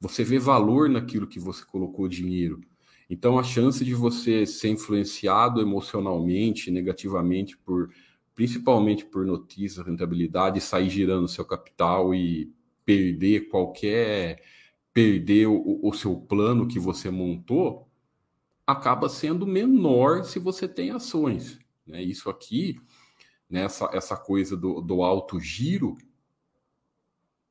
você 0.01 0.25
vê 0.25 0.39
valor 0.39 0.89
naquilo 0.89 1.27
que 1.27 1.39
você 1.39 1.65
colocou 1.65 2.09
dinheiro. 2.09 2.61
Então, 3.09 3.39
a 3.39 3.43
chance 3.43 3.85
de 3.85 3.95
você 3.95 4.47
ser 4.47 4.71
influenciado 4.71 5.61
emocionalmente, 5.61 6.71
negativamente, 6.71 7.57
por 7.59 7.91
principalmente 8.35 9.05
por 9.05 9.25
notícias, 9.25 9.87
rentabilidade, 9.87 10.61
sair 10.61 10.91
girando 10.91 11.29
seu 11.29 11.45
capital 11.45 12.13
e 12.13 12.53
perder 12.85 13.49
qualquer 13.49 14.43
perder 14.95 15.49
o, 15.49 15.81
o 15.83 15.93
seu 15.93 16.17
plano 16.17 16.69
que 16.69 16.79
você 16.79 17.11
montou, 17.11 17.91
acaba 18.67 19.09
sendo 19.09 19.47
menor 19.47 20.25
se 20.25 20.39
você 20.39 20.67
tem 20.67 20.91
ações. 20.91 21.59
Né? 21.87 22.03
Isso 22.03 22.31
aqui 22.31 22.81
nessa 23.51 23.87
né, 23.87 23.97
essa 23.97 24.17
coisa 24.17 24.57
do, 24.57 24.81
do 24.81 25.03
alto 25.03 25.39
giro, 25.39 25.97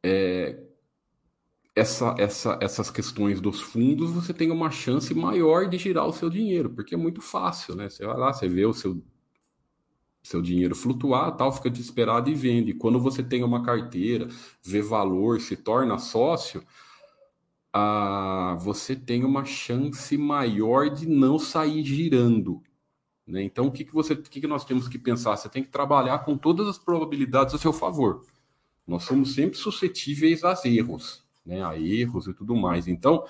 é, 0.02 0.60
essa, 1.76 2.16
essa, 2.18 2.58
essas 2.62 2.90
questões 2.90 3.42
dos 3.42 3.60
fundos, 3.60 4.12
você 4.12 4.34
tem 4.34 4.52
uma 4.52 4.72
chance 4.72 5.14
maior 5.14 5.68
de 5.68 5.78
girar 5.78 6.08
o 6.08 6.14
seu 6.14 6.30
dinheiro, 6.30 6.70
porque 6.70 6.94
é 6.96 6.98
muito 6.98 7.22
fácil, 7.22 7.76
né? 7.76 7.90
Você 7.90 8.06
vai 8.06 8.18
lá, 8.18 8.32
você 8.32 8.48
vê 8.48 8.66
o 8.66 8.74
seu, 8.74 9.04
seu 10.22 10.42
dinheiro 10.42 10.76
flutuar, 10.76 11.36
tal, 11.36 11.52
fica 11.52 11.70
desesperado 11.70 12.30
e 12.30 12.36
vende. 12.36 12.74
Quando 12.74 13.00
você 13.00 13.24
tem 13.24 13.44
uma 13.44 13.64
carteira, 13.64 14.28
vê 14.64 14.82
valor, 14.82 15.42
se 15.42 15.58
torna 15.58 15.98
sócio, 15.98 16.64
ah, 17.74 18.56
você 18.62 18.96
tem 18.96 19.24
uma 19.26 19.44
chance 19.44 20.16
maior 20.16 20.92
de 20.92 21.08
não 21.08 21.40
sair 21.40 21.84
girando. 21.84 22.62
Né? 23.26 23.44
Então, 23.44 23.66
o 23.66 23.72
que, 23.72 23.84
que, 23.84 23.94
você, 23.94 24.14
o 24.14 24.22
que, 24.22 24.42
que 24.42 24.48
nós 24.48 24.64
temos 24.64 24.88
que 24.88 25.00
pensar? 25.00 25.36
Você 25.36 25.50
tem 25.50 25.64
que 25.64 25.70
trabalhar 25.70 26.20
com 26.20 26.38
todas 26.38 26.68
as 26.68 26.78
probabilidades 26.78 27.56
a 27.56 27.58
seu 27.58 27.74
favor. 27.74 28.24
Nós 28.86 29.04
somos 29.04 29.34
sempre 29.34 29.58
suscetíveis 29.58 30.44
a 30.44 30.56
erros, 30.66 31.24
né? 31.44 31.66
a 31.66 31.78
erros 31.78 32.28
e 32.28 32.34
tudo 32.34 32.56
mais. 32.56 32.88
Então, 32.88 33.26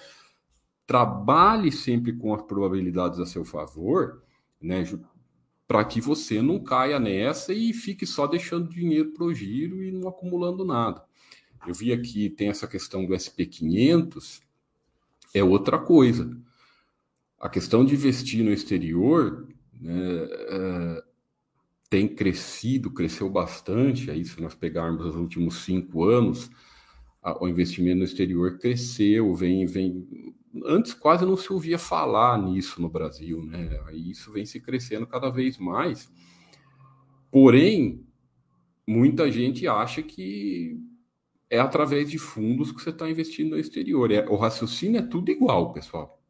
trabalhe 0.86 1.72
sempre 1.72 2.12
com 2.12 2.34
as 2.34 2.42
probabilidades 2.42 3.20
a 3.20 3.26
seu 3.26 3.46
favor, 3.46 4.24
né? 4.60 4.84
para 5.66 5.86
que 5.86 6.02
você 6.02 6.42
não 6.42 6.60
caia 6.60 7.00
nessa 7.00 7.54
e 7.54 7.72
fique 7.72 8.06
só 8.06 8.28
deixando 8.28 8.68
dinheiro 8.68 9.12
para 9.12 9.24
o 9.24 9.34
giro 9.34 9.82
e 9.82 9.92
não 9.92 10.10
acumulando 10.10 10.66
nada. 10.66 11.06
Eu 11.68 11.74
vi 11.74 11.94
aqui, 11.94 12.30
tem 12.30 12.50
essa 12.50 12.68
questão 12.68 13.06
do 13.06 13.14
SP500, 13.14 14.42
é 15.34 15.44
outra 15.44 15.78
coisa. 15.78 16.36
A 17.40 17.50
questão 17.50 17.84
de 17.86 17.96
investir 17.96 18.44
no 18.44 18.52
exterior 18.52 19.48
né, 19.80 20.28
é, 20.30 21.04
tem 21.90 22.08
crescido, 22.08 22.92
cresceu 22.92 23.30
bastante. 23.30 24.12
Aí, 24.12 24.24
se 24.24 24.40
nós 24.42 24.56
pegarmos 24.56 25.06
os 25.06 25.16
últimos 25.16 25.64
cinco 25.64 26.06
anos, 26.06 26.50
a, 27.22 27.44
o 27.44 27.48
investimento 27.48 28.00
no 28.00 28.04
exterior 28.04 28.58
cresceu, 28.60 29.34
vem, 29.34 29.66
vem. 29.66 30.36
Antes 30.66 30.94
quase 30.94 31.26
não 31.26 31.36
se 31.36 31.52
ouvia 31.52 31.80
falar 31.80 32.38
nisso 32.42 32.82
no 32.82 32.90
Brasil, 32.90 33.44
né? 33.44 33.80
Aí 33.88 34.12
isso 34.12 34.32
vem 34.32 34.46
se 34.46 34.60
crescendo 34.60 35.08
cada 35.08 35.30
vez 35.30 35.58
mais. 35.58 36.12
Porém, 37.32 38.06
muita 38.88 39.32
gente 39.32 39.68
acha 39.68 40.04
que 40.04 40.80
é 41.56 41.60
através 41.60 42.10
de 42.10 42.18
fundos 42.18 42.72
que 42.72 42.82
você 42.82 42.90
está 42.90 43.10
investindo 43.10 43.52
no 43.52 43.60
exterior. 43.60 44.12
É, 44.12 44.28
o 44.28 44.36
raciocínio 44.36 45.00
é 45.00 45.04
tudo 45.04 45.32
igual, 45.32 45.72
pessoal 45.74 46.24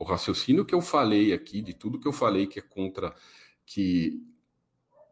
o 0.00 0.04
raciocínio 0.04 0.64
que 0.64 0.74
eu 0.74 0.80
falei 0.80 1.30
aqui, 1.34 1.60
de 1.60 1.74
tudo 1.74 2.00
que 2.00 2.08
eu 2.08 2.12
falei 2.12 2.46
que 2.46 2.58
é 2.58 2.62
contra, 2.62 3.14
que 3.66 4.18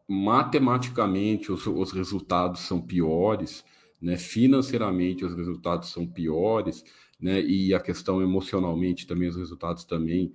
matematicamente 0.07 1.51
os, 1.51 1.67
os 1.67 1.91
resultados 1.91 2.61
são 2.61 2.81
piores, 2.81 3.63
né? 4.01 4.17
financeiramente 4.17 5.23
os 5.23 5.35
resultados 5.35 5.89
são 5.89 6.07
piores, 6.07 6.83
né? 7.21 7.39
e 7.39 7.71
a 7.71 7.79
questão 7.79 8.19
emocionalmente 8.19 9.05
também, 9.05 9.29
os 9.29 9.35
resultados 9.35 9.85
também 9.85 10.33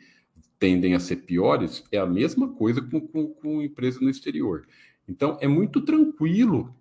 tendem 0.56 0.94
a 0.94 1.00
ser 1.00 1.16
piores, 1.16 1.82
é 1.90 1.98
a 1.98 2.06
mesma 2.06 2.48
coisa 2.54 2.80
com, 2.80 3.00
com, 3.00 3.34
com 3.34 3.60
empresa 3.60 3.98
no 4.00 4.08
exterior. 4.08 4.68
Então, 5.08 5.36
é 5.40 5.48
muito 5.48 5.80
tranquilo 5.80 6.72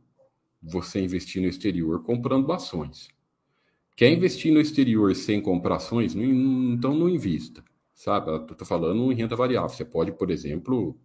você 0.63 1.01
investir 1.01 1.41
no 1.41 1.47
exterior 1.47 2.01
comprando 2.03 2.51
ações. 2.51 3.09
Quer 3.95 4.11
investir 4.11 4.51
no 4.53 4.61
exterior 4.61 5.13
sem 5.15 5.41
comprar 5.41 5.75
ações? 5.75 6.15
então 6.15 6.95
não 6.95 7.09
invista, 7.09 7.63
sabe? 7.93 8.31
Eu 8.31 8.39
tô 8.45 8.65
falando 8.65 9.11
em 9.11 9.15
renda 9.15 9.35
variável. 9.35 9.69
Você 9.69 9.85
pode, 9.85 10.11
por 10.13 10.31
exemplo, 10.31 10.97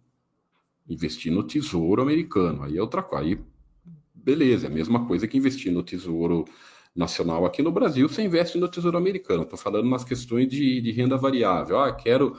investir 0.87 1.31
no 1.31 1.43
tesouro 1.43 2.01
americano. 2.01 2.63
Aí 2.63 2.77
é 2.77 2.81
outra 2.81 3.03
coisa. 3.03 3.25
Aí, 3.25 3.39
beleza, 4.13 4.67
é 4.67 4.69
a 4.69 4.73
mesma 4.73 5.05
coisa 5.05 5.27
que 5.27 5.37
investir 5.37 5.71
no 5.71 5.83
tesouro 5.83 6.45
nacional 6.95 7.45
aqui 7.45 7.61
no 7.61 7.71
Brasil, 7.71 8.09
você 8.09 8.23
investe 8.23 8.57
no 8.57 8.67
tesouro 8.67 8.97
americano. 8.97 9.43
Estou 9.43 9.57
falando 9.57 9.89
nas 9.89 10.03
questões 10.03 10.47
de, 10.47 10.81
de 10.81 10.91
renda 10.91 11.17
variável. 11.17 11.79
Ah, 11.79 11.93
quero 11.93 12.37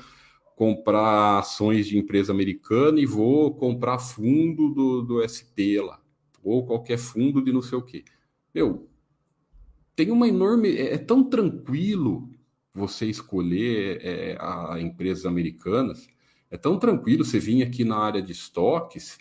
comprar 0.57 1.39
ações 1.39 1.87
de 1.87 1.97
empresa 1.97 2.33
americana 2.33 3.01
e 3.01 3.07
vou 3.07 3.55
comprar 3.55 3.99
fundo 3.99 4.69
do, 4.75 5.03
do 5.03 5.23
SP 5.25 5.81
lá, 5.81 6.00
ou 6.43 6.67
qualquer 6.67 6.99
fundo 6.99 7.43
de 7.43 7.53
não 7.53 7.63
sei 7.63 7.79
o 7.79 7.83
quê. 7.83 8.05
Meu, 8.55 8.89
tem 9.95 10.11
uma 10.11 10.29
enorme. 10.29 10.77
É, 10.77 10.95
é 10.95 10.99
tão 10.99 11.23
tranquilo 11.23 12.31
você 12.73 13.07
escolher 13.07 14.01
é, 14.03 14.37
a 14.41 14.81
empresas 14.81 15.27
americanas, 15.27 16.09
é 16.51 16.57
tão 16.57 16.79
tranquilo 16.79 17.25
você 17.25 17.39
vir 17.39 17.63
aqui 17.63 17.85
na 17.85 17.97
área 17.97 18.23
de 18.23 18.33
estoques 18.33 19.19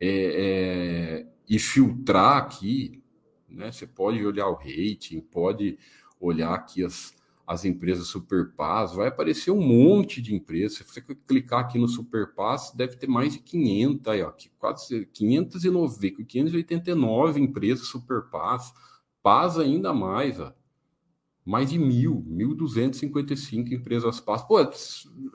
é, 0.00 0.08
é, 0.08 1.26
e 1.48 1.58
filtrar 1.58 2.38
aqui. 2.38 3.02
Né? 3.48 3.70
Você 3.70 3.86
pode 3.86 4.24
olhar 4.24 4.48
o 4.48 4.54
rating, 4.54 5.20
pode 5.20 5.78
olhar 6.20 6.54
aqui 6.54 6.84
as, 6.84 7.14
as 7.46 7.64
empresas 7.64 8.06
Superpass, 8.06 8.94
vai 8.94 9.08
aparecer 9.08 9.50
um 9.50 9.60
monte 9.60 10.22
de 10.22 10.34
empresas. 10.34 10.78
Se 10.78 10.84
você 10.84 11.00
clicar 11.00 11.60
aqui 11.60 11.78
no 11.78 11.88
Superpass, 11.88 12.72
deve 12.74 12.96
ter 12.96 13.08
mais 13.08 13.32
de 13.32 13.40
500, 13.40 14.08
aí, 14.08 14.22
ó, 14.22 14.32
quase 14.58 15.06
590, 15.06 16.24
589 16.24 17.40
empresas 17.40 17.88
Superpass. 17.88 18.72
Paz 19.22 19.58
ainda 19.58 19.92
mais, 19.92 20.40
ó. 20.40 20.52
mais 21.44 21.70
de 21.70 21.78
mil, 21.78 22.24
1.255 22.28 23.72
empresas 23.72 24.20
Paz. 24.20 24.42
Pô, 24.42 24.60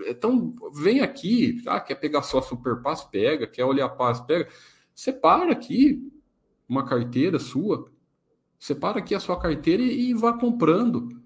então 0.07 0.55
vem 0.73 1.01
aqui, 1.01 1.61
ah, 1.67 1.79
quer 1.79 1.95
pegar 1.95 2.23
só 2.23 2.41
Superpass, 2.41 3.03
pega, 3.03 3.47
quer 3.47 3.65
olhar 3.65 3.89
Paz, 3.89 4.19
pega. 4.21 4.49
Separa 4.93 5.51
aqui 5.51 6.11
uma 6.67 6.85
carteira 6.85 7.37
sua, 7.37 7.89
separa 8.57 8.99
aqui 8.99 9.13
a 9.13 9.19
sua 9.19 9.39
carteira 9.39 9.83
e, 9.83 10.09
e 10.09 10.13
vá 10.13 10.33
comprando 10.33 11.16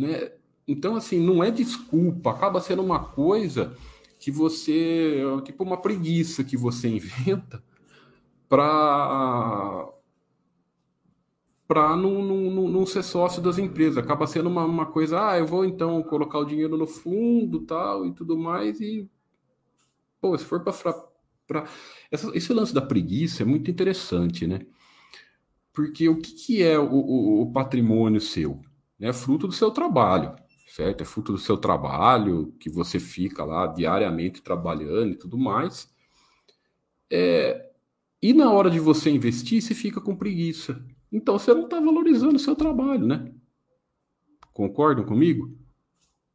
né? 0.00 0.32
Então, 0.66 0.96
assim, 0.96 1.18
não 1.20 1.42
é 1.42 1.50
desculpa, 1.50 2.30
acaba 2.30 2.60
sendo 2.60 2.82
uma 2.82 3.00
coisa 3.04 3.76
que 4.18 4.30
você, 4.30 5.22
tipo 5.44 5.64
uma 5.64 5.78
preguiça 5.80 6.44
que 6.44 6.56
você 6.56 6.88
inventa 6.94 7.62
para 8.48 9.88
para 11.66 11.96
não, 11.96 12.20
não, 12.20 12.68
não, 12.68 12.84
ser 12.84 13.04
sócio 13.04 13.40
das 13.40 13.56
empresas. 13.56 13.96
Acaba 13.96 14.26
sendo 14.26 14.48
uma, 14.48 14.64
uma 14.64 14.86
coisa, 14.86 15.30
ah, 15.30 15.38
eu 15.38 15.46
vou 15.46 15.64
então 15.64 16.02
colocar 16.02 16.40
o 16.40 16.44
dinheiro 16.44 16.76
no 16.76 16.86
fundo 16.86 17.60
tal 17.60 18.04
e 18.04 18.12
tudo 18.12 18.36
mais, 18.36 18.80
e 18.80 19.08
pô, 20.20 20.36
se 20.36 20.44
for 20.44 20.64
para. 20.64 21.64
Esse 22.10 22.52
lance 22.52 22.74
da 22.74 22.82
preguiça 22.82 23.44
é 23.44 23.46
muito 23.46 23.70
interessante, 23.70 24.48
né? 24.48 24.66
Porque 25.72 26.08
o 26.08 26.16
que, 26.20 26.32
que 26.32 26.62
é 26.62 26.76
o, 26.76 26.90
o, 26.92 27.42
o 27.42 27.52
patrimônio 27.52 28.20
seu? 28.20 28.60
É 29.08 29.12
fruto 29.12 29.46
do 29.46 29.52
seu 29.52 29.70
trabalho, 29.70 30.36
certo? 30.66 31.00
É 31.00 31.04
fruto 31.04 31.32
do 31.32 31.38
seu 31.38 31.56
trabalho, 31.56 32.52
que 32.60 32.68
você 32.68 33.00
fica 33.00 33.44
lá 33.44 33.66
diariamente 33.66 34.42
trabalhando 34.42 35.12
e 35.12 35.16
tudo 35.16 35.38
mais. 35.38 35.90
É... 37.10 37.70
E 38.22 38.34
na 38.34 38.52
hora 38.52 38.70
de 38.70 38.78
você 38.78 39.10
investir, 39.10 39.62
você 39.62 39.74
fica 39.74 40.00
com 40.00 40.14
preguiça. 40.14 40.84
Então 41.10 41.38
você 41.38 41.54
não 41.54 41.64
está 41.64 41.80
valorizando 41.80 42.36
o 42.36 42.38
seu 42.38 42.54
trabalho, 42.54 43.06
né? 43.06 43.32
Concordam 44.52 45.04
comigo? 45.04 45.56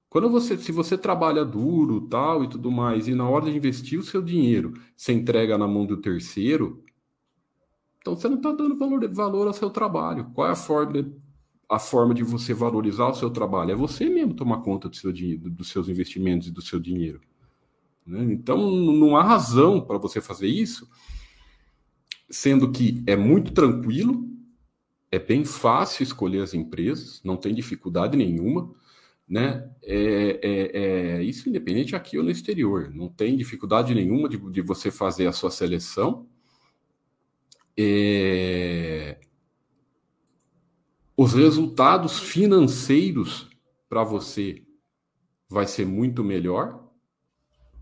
Quando 0.09 0.29
você, 0.29 0.57
se 0.57 0.71
você 0.71 0.97
trabalha 0.97 1.43
duro, 1.43 2.07
tal 2.07 2.43
e 2.43 2.49
tudo 2.49 2.71
mais, 2.71 3.07
e 3.07 3.13
na 3.13 3.29
hora 3.29 3.51
de 3.51 3.57
investir 3.57 3.99
o 3.99 4.03
seu 4.03 4.21
dinheiro, 4.21 4.73
você 4.95 5.11
entrega 5.13 5.57
na 5.57 5.67
mão 5.67 5.85
do 5.85 5.97
terceiro, 5.97 6.83
então 7.99 8.15
você 8.15 8.29
não 8.29 8.37
está 8.37 8.51
dando 8.51 8.77
valor, 8.77 9.07
valor 9.09 9.47
ao 9.47 9.53
seu 9.53 9.69
trabalho. 9.69 10.31
Qual 10.33 10.47
é 10.47 10.51
a 10.51 10.55
forma 10.55 11.11
a 11.69 11.79
forma 11.79 12.13
de 12.13 12.23
você 12.23 12.53
valorizar 12.53 13.07
o 13.07 13.15
seu 13.15 13.29
trabalho 13.29 13.71
é 13.71 13.75
você 13.75 14.07
mesmo 14.07 14.33
tomar 14.33 14.61
conta 14.61 14.87
do 14.87 14.95
seu 14.95 15.11
dinheiro, 15.11 15.49
dos 15.49 15.69
seus 15.69 15.89
investimentos 15.89 16.47
e 16.47 16.51
do 16.51 16.61
seu 16.61 16.79
dinheiro. 16.79 17.21
Né? 18.05 18.23
Então, 18.33 18.71
não 18.71 19.17
há 19.17 19.23
razão 19.23 19.81
para 19.81 19.97
você 19.97 20.21
fazer 20.21 20.47
isso, 20.47 20.87
sendo 22.29 22.71
que 22.71 23.03
é 23.07 23.15
muito 23.15 23.51
tranquilo, 23.51 24.29
é 25.11 25.17
bem 25.17 25.43
fácil 25.45 26.03
escolher 26.03 26.41
as 26.41 26.53
empresas, 26.53 27.21
não 27.23 27.37
tem 27.37 27.53
dificuldade 27.53 28.17
nenhuma. 28.17 28.73
Né? 29.27 29.67
É, 29.81 30.39
é, 30.43 30.77
é, 31.17 31.23
isso 31.23 31.49
independente 31.49 31.95
aqui 31.95 32.15
ou 32.15 32.23
no 32.23 32.29
exterior, 32.29 32.91
não 32.93 33.09
tem 33.09 33.35
dificuldade 33.35 33.95
nenhuma 33.95 34.29
de, 34.29 34.37
de 34.37 34.61
você 34.61 34.91
fazer 34.91 35.25
a 35.25 35.31
sua 35.31 35.49
seleção. 35.49 36.27
É, 37.75 39.17
os 41.17 41.33
resultados 41.33 42.19
financeiros 42.19 43.49
para 43.87 44.03
você 44.03 44.63
vai 45.49 45.67
ser 45.67 45.85
muito 45.85 46.23
melhor, 46.23 46.91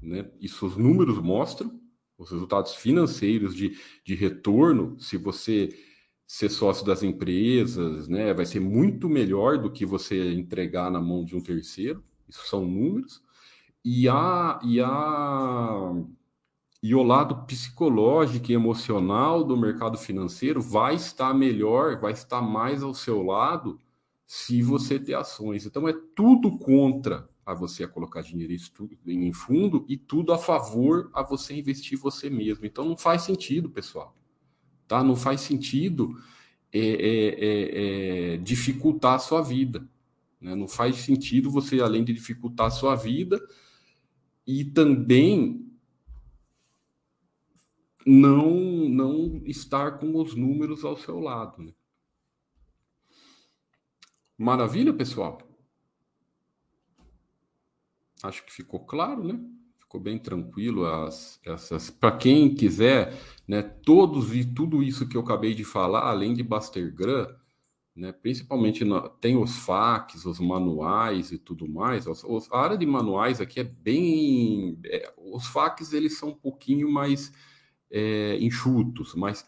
né? 0.01 0.29
Isso 0.39 0.65
os 0.65 0.77
números 0.77 1.17
mostram, 1.17 1.79
os 2.17 2.29
resultados 2.29 2.75
financeiros 2.75 3.55
de, 3.55 3.77
de 4.05 4.15
retorno, 4.15 4.99
se 4.99 5.17
você 5.17 5.69
ser 6.27 6.49
sócio 6.49 6.85
das 6.85 7.03
empresas, 7.03 8.07
né, 8.07 8.33
vai 8.33 8.45
ser 8.45 8.59
muito 8.59 9.09
melhor 9.09 9.57
do 9.57 9.71
que 9.71 9.85
você 9.85 10.33
entregar 10.33 10.89
na 10.89 11.01
mão 11.01 11.23
de 11.23 11.35
um 11.35 11.41
terceiro. 11.41 12.03
Isso 12.27 12.47
são 12.47 12.65
números. 12.65 13.21
E 13.83 14.07
a, 14.07 14.59
e 14.63 14.79
a 14.79 15.93
e 16.83 16.93
o 16.93 17.01
lado 17.01 17.45
psicológico 17.45 18.51
e 18.51 18.53
emocional 18.53 19.41
do 19.41 19.55
mercado 19.55 19.97
financeiro 19.97 20.61
vai 20.61 20.95
estar 20.95 21.33
melhor, 21.33 21.97
vai 21.97 22.11
estar 22.11 22.41
mais 22.41 22.83
ao 22.83 22.93
seu 22.93 23.23
lado 23.23 23.79
se 24.27 24.61
você 24.61 24.99
ter 24.99 25.13
ações. 25.13 25.65
Então 25.65 25.87
é 25.87 25.93
tudo 26.13 26.57
contra 26.57 27.29
a 27.45 27.53
você 27.53 27.87
colocar 27.87 28.21
dinheiro 28.21 28.53
em 29.07 29.31
fundo 29.31 29.85
e 29.87 29.95
tudo 29.95 30.33
a 30.33 30.37
favor 30.37 31.09
a 31.13 31.23
você 31.23 31.57
investir 31.57 31.97
você 31.97 32.29
mesmo. 32.29 32.65
Então 32.65 32.83
não 32.83 32.97
faz 32.97 33.21
sentido, 33.21 33.69
pessoal. 33.69 34.13
Tá? 34.85 35.01
Não 35.01 35.15
faz 35.15 35.39
sentido 35.39 36.21
é, 36.69 36.79
é, 36.79 37.27
é, 37.39 38.33
é 38.33 38.37
dificultar 38.37 39.13
a 39.13 39.19
sua 39.19 39.41
vida. 39.41 39.87
Né? 40.41 40.53
Não 40.53 40.67
faz 40.67 40.97
sentido 40.97 41.49
você, 41.49 41.79
além 41.79 42.03
de 42.03 42.11
dificultar 42.11 42.67
a 42.67 42.71
sua 42.71 42.93
vida, 42.93 43.41
e 44.45 44.65
também 44.65 45.72
não 48.05 48.49
não 48.89 49.41
estar 49.45 49.99
com 49.99 50.19
os 50.19 50.35
números 50.35 50.83
ao 50.83 50.97
seu 50.97 51.19
lado. 51.19 51.63
Né? 51.63 51.73
Maravilha, 54.37 54.93
pessoal? 54.93 55.41
Acho 58.21 58.45
que 58.45 58.53
ficou 58.53 58.79
claro, 58.79 59.23
né? 59.23 59.39
Ficou 59.77 59.99
bem 59.99 60.17
tranquilo 60.17 60.85
as 60.85 61.39
essas. 61.45 61.89
Para 61.89 62.17
quem 62.17 62.53
quiser, 62.53 63.13
né? 63.47 63.61
Todos 63.61 64.33
e 64.33 64.45
tudo 64.45 64.81
isso 64.81 65.07
que 65.07 65.17
eu 65.17 65.21
acabei 65.21 65.53
de 65.53 65.63
falar, 65.63 66.09
além 66.09 66.33
de 66.33 66.41
Bastergram, 66.41 67.27
né? 67.95 68.11
Principalmente 68.11 68.83
na, 68.83 69.07
tem 69.07 69.35
os 69.35 69.57
FAQs, 69.57 70.25
os 70.25 70.39
manuais 70.39 71.31
e 71.31 71.37
tudo 71.37 71.67
mais. 71.67 72.07
Os, 72.07 72.23
os, 72.23 72.51
a 72.51 72.59
área 72.59 72.77
de 72.77 72.85
manuais 72.85 73.39
aqui 73.39 73.59
é 73.59 73.63
bem. 73.63 74.79
É, 74.85 75.13
os 75.17 75.45
FAQs 75.47 75.93
eles 75.93 76.17
são 76.17 76.29
um 76.29 76.35
pouquinho 76.35 76.89
mais 76.91 77.31
é, 77.93 78.37
enxutos, 78.41 79.13
mas 79.13 79.45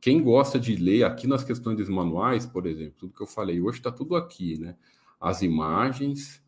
quem 0.00 0.22
gosta 0.22 0.60
de 0.60 0.76
ler 0.76 1.02
aqui 1.02 1.26
nas 1.26 1.42
questões 1.42 1.76
dos 1.76 1.88
manuais, 1.88 2.46
por 2.46 2.66
exemplo, 2.66 2.94
tudo 2.98 3.14
que 3.14 3.22
eu 3.22 3.26
falei 3.26 3.60
hoje 3.60 3.78
está 3.78 3.90
tudo 3.90 4.14
aqui, 4.14 4.58
né? 4.58 4.76
As 5.20 5.42
imagens, 5.42 6.42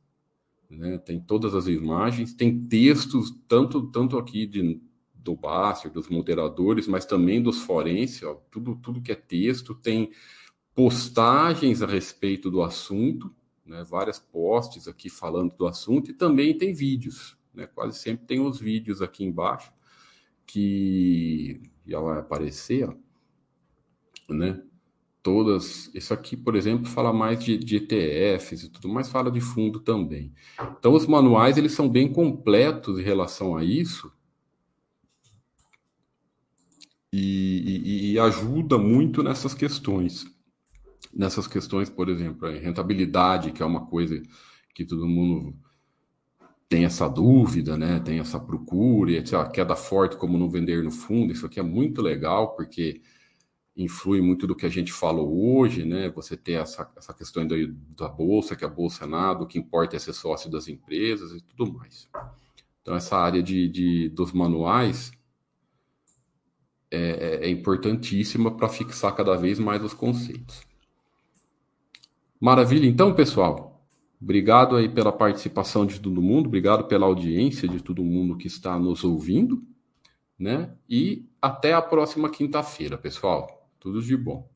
né? 0.70 0.98
tem 0.98 1.18
todas 1.18 1.54
as 1.54 1.66
imagens, 1.66 2.32
tem 2.32 2.66
textos, 2.66 3.34
tanto, 3.48 3.90
tanto 3.90 4.18
aqui 4.18 4.46
de, 4.46 4.80
do 5.14 5.34
Baster, 5.34 5.90
dos 5.90 6.08
moderadores, 6.08 6.86
mas 6.86 7.06
também 7.06 7.42
dos 7.42 7.62
forenses, 7.62 8.20
tudo, 8.50 8.76
tudo 8.76 9.00
que 9.00 9.10
é 9.10 9.16
texto, 9.16 9.74
tem 9.74 10.12
postagens 10.74 11.80
a 11.80 11.86
respeito 11.86 12.50
do 12.50 12.62
assunto, 12.62 13.34
né? 13.64 13.82
várias 13.82 14.18
posts 14.18 14.86
aqui 14.86 15.08
falando 15.08 15.56
do 15.56 15.66
assunto, 15.66 16.10
e 16.10 16.14
também 16.14 16.56
tem 16.56 16.74
vídeos, 16.74 17.36
né? 17.54 17.66
quase 17.66 17.98
sempre 17.98 18.26
tem 18.26 18.40
os 18.40 18.60
vídeos 18.60 19.00
aqui 19.00 19.24
embaixo, 19.24 19.72
que 20.46 21.60
já 21.86 22.00
vai 22.00 22.18
aparecer, 22.18 22.88
ó, 22.88 22.94
né? 24.32 24.62
Todas, 25.22 25.92
isso 25.92 26.14
aqui, 26.14 26.36
por 26.36 26.54
exemplo, 26.54 26.86
fala 26.86 27.12
mais 27.12 27.42
de, 27.42 27.58
de 27.58 27.76
ETFs 27.76 28.62
e 28.62 28.68
tudo 28.68 28.88
mais, 28.88 29.08
fala 29.08 29.28
de 29.28 29.40
fundo 29.40 29.80
também. 29.80 30.32
Então, 30.78 30.94
os 30.94 31.04
manuais 31.06 31.56
eles 31.56 31.72
são 31.72 31.88
bem 31.88 32.12
completos 32.12 32.98
em 32.98 33.02
relação 33.02 33.56
a 33.56 33.64
isso 33.64 34.12
e, 37.12 38.10
e, 38.10 38.12
e 38.12 38.18
ajuda 38.20 38.78
muito 38.78 39.22
nessas 39.22 39.52
questões. 39.54 40.26
nessas 41.14 41.46
questões, 41.48 41.90
por 41.90 42.08
exemplo, 42.08 42.48
rentabilidade, 42.48 43.52
que 43.52 43.62
é 43.62 43.66
uma 43.66 43.86
coisa 43.86 44.22
que 44.74 44.84
todo 44.84 45.06
mundo 45.06 45.56
tem 46.68 46.84
essa 46.84 47.08
dúvida, 47.08 47.76
né? 47.76 48.00
Tem 48.00 48.18
essa 48.18 48.40
procura, 48.40 49.10
e 49.12 49.18
a 49.18 49.46
queda 49.48 49.76
forte 49.76 50.16
como 50.16 50.38
não 50.38 50.48
vender 50.48 50.82
no 50.82 50.90
fundo. 50.90 51.32
Isso 51.32 51.46
aqui 51.46 51.60
é 51.60 51.62
muito 51.62 52.02
legal 52.02 52.54
porque 52.56 53.00
influi 53.76 54.20
muito 54.20 54.46
do 54.46 54.56
que 54.56 54.66
a 54.66 54.70
gente 54.70 54.92
falou 54.92 55.58
hoje, 55.58 55.84
né? 55.84 56.08
Você 56.10 56.36
ter 56.36 56.54
essa, 56.54 56.90
essa 56.96 57.14
questão 57.14 57.46
da, 57.46 57.54
da 57.96 58.08
bolsa, 58.08 58.56
que 58.56 58.64
a 58.64 58.68
bolsa 58.68 59.04
é 59.04 59.06
nada, 59.06 59.44
o 59.44 59.46
que 59.46 59.58
importa 59.58 59.96
é 59.96 59.98
ser 59.98 60.12
sócio 60.12 60.50
das 60.50 60.66
empresas 60.66 61.32
e 61.32 61.40
tudo 61.42 61.72
mais. 61.72 62.08
Então, 62.82 62.94
essa 62.94 63.16
área 63.16 63.42
de, 63.42 63.68
de 63.68 64.08
dos 64.08 64.32
manuais 64.32 65.12
é, 66.90 67.40
é, 67.42 67.46
é 67.46 67.50
importantíssima 67.50 68.56
para 68.56 68.68
fixar 68.68 69.14
cada 69.14 69.36
vez 69.36 69.58
mais 69.58 69.82
os 69.84 69.92
conceitos. 69.92 70.62
Maravilha, 72.40 72.86
então, 72.86 73.14
pessoal. 73.14 73.65
Obrigado 74.20 74.76
aí 74.76 74.88
pela 74.88 75.12
participação 75.12 75.84
de 75.84 76.00
todo 76.00 76.22
mundo, 76.22 76.46
obrigado 76.46 76.84
pela 76.84 77.06
audiência 77.06 77.68
de 77.68 77.82
todo 77.82 78.02
mundo 78.02 78.36
que 78.36 78.46
está 78.46 78.78
nos 78.78 79.04
ouvindo, 79.04 79.62
né? 80.38 80.74
E 80.88 81.28
até 81.40 81.74
a 81.74 81.82
próxima 81.82 82.30
quinta-feira, 82.30 82.96
pessoal. 82.96 83.70
Tudo 83.78 84.02
de 84.02 84.16
bom. 84.16 84.48